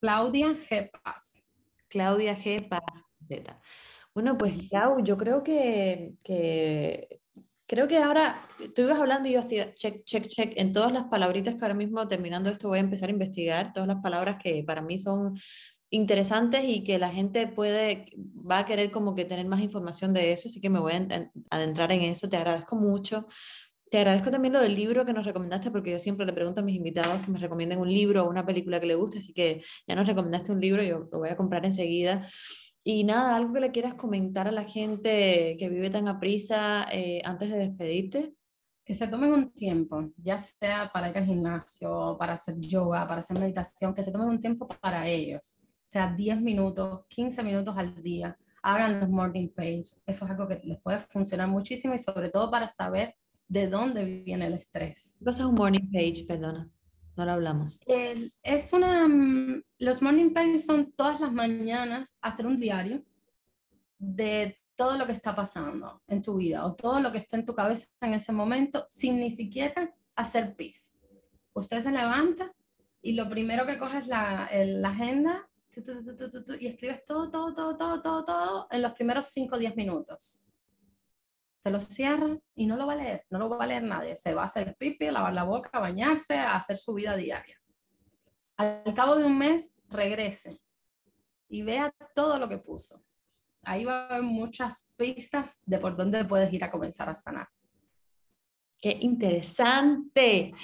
[0.00, 0.90] Claudia G.
[1.02, 1.48] Paz.
[1.88, 2.68] Claudia G.
[2.68, 2.82] Paz.
[4.14, 7.20] Bueno, pues Clau, yo creo que, que
[7.66, 8.42] creo que ahora
[8.74, 11.74] tú ibas hablando y yo hacía check, check, check en todas las palabritas que ahora
[11.74, 15.38] mismo terminando esto voy a empezar a investigar, todas las palabras que para mí son
[15.90, 20.32] interesantes y que la gente puede, va a querer como que tener más información de
[20.32, 23.26] eso, así que me voy a adentrar en eso, te agradezco mucho.
[23.90, 26.64] Te agradezco también lo del libro que nos recomendaste, porque yo siempre le pregunto a
[26.64, 29.62] mis invitados que me recomienden un libro o una película que le guste, así que
[29.86, 32.28] ya nos recomendaste un libro, yo lo voy a comprar enseguida.
[32.84, 36.86] Y nada, algo que le quieras comentar a la gente que vive tan a prisa
[36.92, 38.34] eh, antes de despedirte.
[38.84, 43.20] Que se tomen un tiempo, ya sea para ir al gimnasio, para hacer yoga, para
[43.20, 45.58] hacer meditación, que se tomen un tiempo para ellos.
[45.60, 48.36] O sea, 10 minutos, 15 minutos al día.
[48.62, 49.84] Hagan los morning page.
[50.06, 53.14] Eso es algo que les puede funcionar muchísimo y sobre todo para saber
[53.48, 55.16] de dónde viene el estrés.
[55.24, 56.24] ¿Qué es un morning page?
[56.26, 56.70] Perdona,
[57.16, 57.80] no lo hablamos.
[57.86, 63.02] es una, mm, los morning pages son todas las mañanas hacer un diario
[63.98, 67.44] de todo lo que está pasando en tu vida o todo lo que está en
[67.44, 70.94] tu cabeza en ese momento sin ni siquiera hacer pis.
[71.54, 72.52] Usted se levanta
[73.02, 75.48] y lo primero que coge es la, la agenda
[76.60, 80.44] y escribes todo, todo, todo, todo, todo, todo en los primeros 5 o 10 minutos
[81.60, 84.16] se lo cierra y no lo va a leer, no lo va a leer nadie.
[84.16, 87.60] Se va a hacer pipi, lavar la boca, bañarse, a hacer su vida diaria.
[88.56, 90.60] Al cabo de un mes, regrese
[91.48, 93.02] y vea todo lo que puso.
[93.62, 97.48] Ahí va a haber muchas pistas de por dónde puedes ir a comenzar a sanar.
[98.80, 100.54] Qué interesante.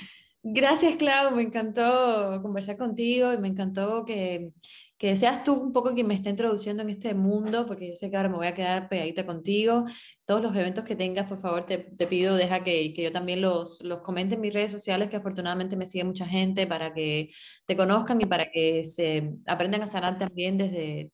[0.43, 1.35] Gracias, Clau.
[1.35, 4.53] Me encantó conversar contigo y me encantó que,
[4.99, 8.11] que seas tú un poco quien me esté introduciendo en este mundo, porque yo sé
[8.11, 9.85] que ahora me voy a quedar pegadita contigo.
[10.25, 13.83] Todos los eventos que tengas, por favor, te, pido, deja que, que, yo también los,
[13.83, 17.31] los comente en mis redes sociales, que afortunadamente me sigue mucha gente, para que
[17.67, 21.11] te conozcan y para que se aprendan a sanar también desde,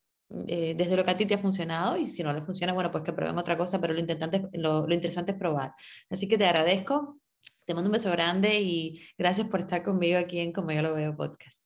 [0.48, 2.90] eh, desde lo que a ti te ha funcionado y si no les funciona, bueno,
[2.90, 4.02] pues que prueben otra cosa, pero lo,
[4.52, 5.74] lo, lo interesante es probar.
[6.10, 7.20] Así que te agradezco
[7.70, 10.94] te mando un beso grande y gracias por estar conmigo aquí en Como yo lo
[10.94, 11.59] veo podcast.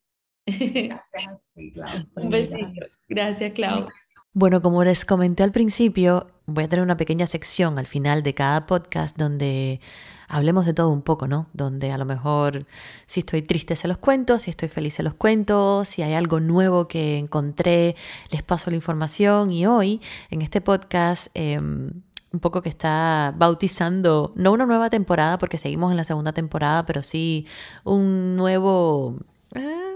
[0.47, 1.41] Gracias,
[1.73, 2.07] Clau.
[2.17, 2.85] un besito.
[3.09, 3.89] Gracias, Clau.
[4.37, 8.35] Bueno, como les comenté al principio, voy a tener una pequeña sección al final de
[8.35, 9.81] cada podcast donde
[10.29, 11.47] hablemos de todo un poco, ¿no?
[11.53, 12.67] Donde a lo mejor
[13.07, 16.41] si estoy triste se los cuento, si estoy feliz se los cuento, si hay algo
[16.41, 17.95] nuevo que encontré,
[18.31, 19.53] les paso la información.
[19.53, 25.39] Y hoy, en este podcast, em, un poco que está bautizando, no una nueva temporada,
[25.39, 27.47] porque seguimos en la segunda temporada, pero sí
[27.85, 29.19] un nuevo...
[29.55, 29.95] Eh,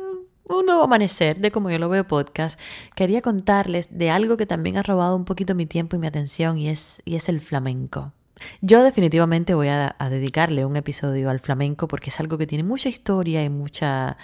[0.49, 2.59] un nuevo amanecer de como yo lo veo podcast,
[2.95, 6.59] quería contarles de algo que también ha robado un poquito mi tiempo y mi atención
[6.59, 8.13] y es, y es el flamenco.
[8.61, 12.89] Yo definitivamente voy a, dedicarle un episodio al flamenco porque es algo que tiene mucha
[12.89, 14.17] historia y mucha,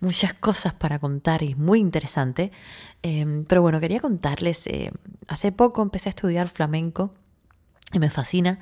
[0.00, 2.50] muchas cosas para contar y es muy interesante.
[3.02, 4.90] Em, pero bueno, quería contarles, eh,
[5.28, 7.12] hace poco empecé a estudiar flamenco
[7.92, 8.58] y me fascina.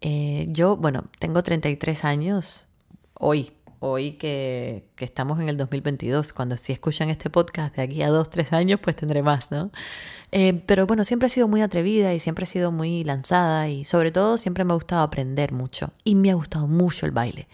[0.00, 2.68] Eh, yo, bueno, tengo 33 años
[3.14, 3.52] hoy,
[3.84, 6.32] hoy que, que, estamos en el 2022.
[6.32, 9.70] Cuando si escuchan este podcast de aquí a 2, 3 años, pues tendré más, ¿no?
[10.32, 13.84] Eh, pero bueno, siempre he sido muy atrevida y siempre he sido muy lanzada y
[13.84, 17.46] sobre todo siempre me ha gustado aprender mucho y me ha gustado mucho el baile.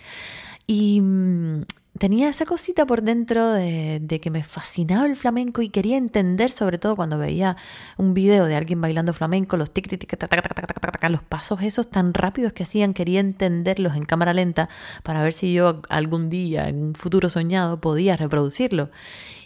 [0.67, 1.63] Y mm,
[2.01, 6.79] tenía esa cosita por dentro de, que me fascinaba el flamenco y quería entender, sobre
[6.79, 7.59] todo cuando veía
[7.99, 12.55] un video de alguien bailando flamenco, los tic, tic, tic, los pasos esos tan rápidos
[12.55, 14.71] que hacían, quería entenderlos en cámara lenta
[15.03, 18.89] para ver si yo algún día, en un futuro soñado, podía reproducirlo.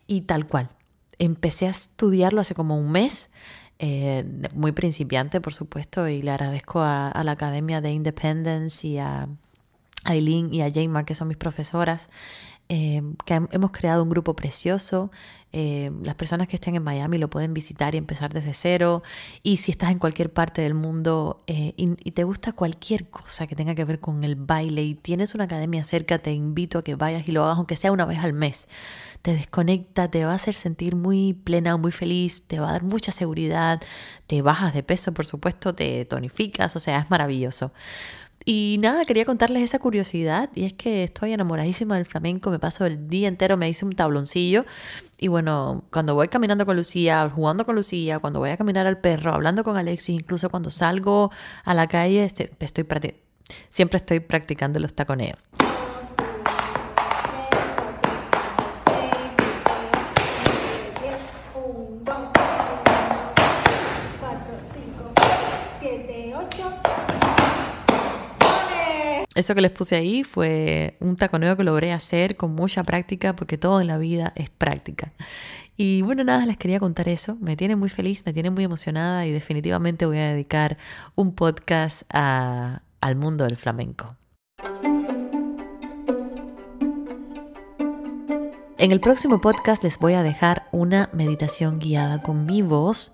[0.07, 0.69] Y tal cual.
[1.19, 3.31] Empecé a estudiarlo hace como un mes.
[3.81, 4.25] Eh,
[4.55, 9.27] muy principiante, por supuesto, y le agradezco a, a la Academia de Independence y a
[10.05, 12.09] Aileen y a Jaymar, que son mis profesoras,
[12.71, 15.11] eh, que hemos creado un grupo precioso.
[15.53, 19.03] Eh, las personas que estén en Miami lo pueden visitar y empezar desde cero.
[19.43, 23.47] Y si estás en cualquier parte del mundo eh, y, y, te gusta cualquier cosa
[23.47, 26.85] que tenga que ver con el baile y tienes una academia cerca, te invito a
[26.85, 28.69] que vayas y lo hagas, aunque sea una vez al mes.
[29.23, 32.83] Te desconecta, te va a hacer sentir muy plena, muy feliz, te va a dar
[32.83, 33.81] mucha seguridad,
[34.27, 37.73] te bajas de peso, por supuesto, te tonificas, o sea, es maravilloso.
[38.45, 42.85] Y nada, quería contarles esa curiosidad y es que estoy enamoradísima del flamenco, me paso
[42.85, 44.67] el día entero, me hice un tabloncillo
[45.17, 48.99] y bueno, cuando voy caminando con Lucía, jugando con Lucía, cuando voy a caminar al
[48.99, 51.31] perro, hablando con Alexis, incluso cuando salgo
[51.65, 52.87] a la calle, este, estoy
[53.71, 55.49] siempre estoy practicando los taconeos.
[69.35, 73.59] Eso que les puse ahí fue un taconeo que logré hacer con mucha práctica porque
[73.59, 75.13] todo en la vida es práctica.
[75.77, 77.37] Y bueno, nada, les quería contar eso.
[77.41, 80.79] Me tiene muy feliz, me tiene muy emocionada y definitivamente voy a dedicar
[81.17, 84.17] un podcast al mundo del flamenco.
[88.79, 93.13] En el próximo podcast les voy a dejar una meditación guiada con mi voz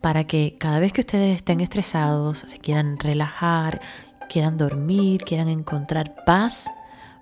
[0.00, 3.80] para que cada vez que ustedes estén estresados, se quieran relajar
[4.28, 6.70] quieran dormir, quieran encontrar paz,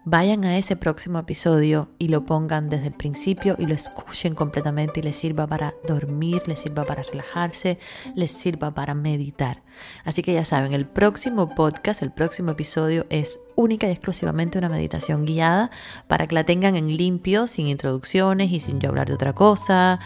[0.05, 5.01] vayan a ese próximo episodio y lo pongan desde el principio y lo escuchen completamente
[5.01, 7.79] y les sirva para dormir, les sirva para relajarse,
[8.15, 9.63] les sirva para meditar.
[10.05, 14.69] Así que ya saben, el próximo podcast, el próximo episodio es única y exclusivamente una
[14.69, 15.71] meditación guiada
[16.07, 19.99] para que la tengan en limpio, sin introducciones y sin yo hablar de otra cosa.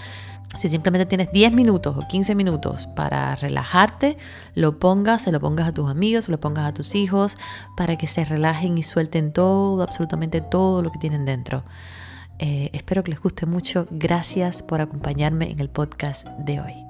[0.59, 4.19] Si simplemente tienes 10 minutos o 15 minutos para relajarte,
[4.55, 7.37] lo pongas, se lo pongas a tus amigos, se lo pongas a tus hijos,
[7.77, 11.63] para que se relajen y suelten todo, absolutamente todo lo que tienen dentro.
[12.41, 13.87] Eh, espero que les guste mucho.
[13.91, 16.90] Gracias por acompañarme en el podcast de hoy.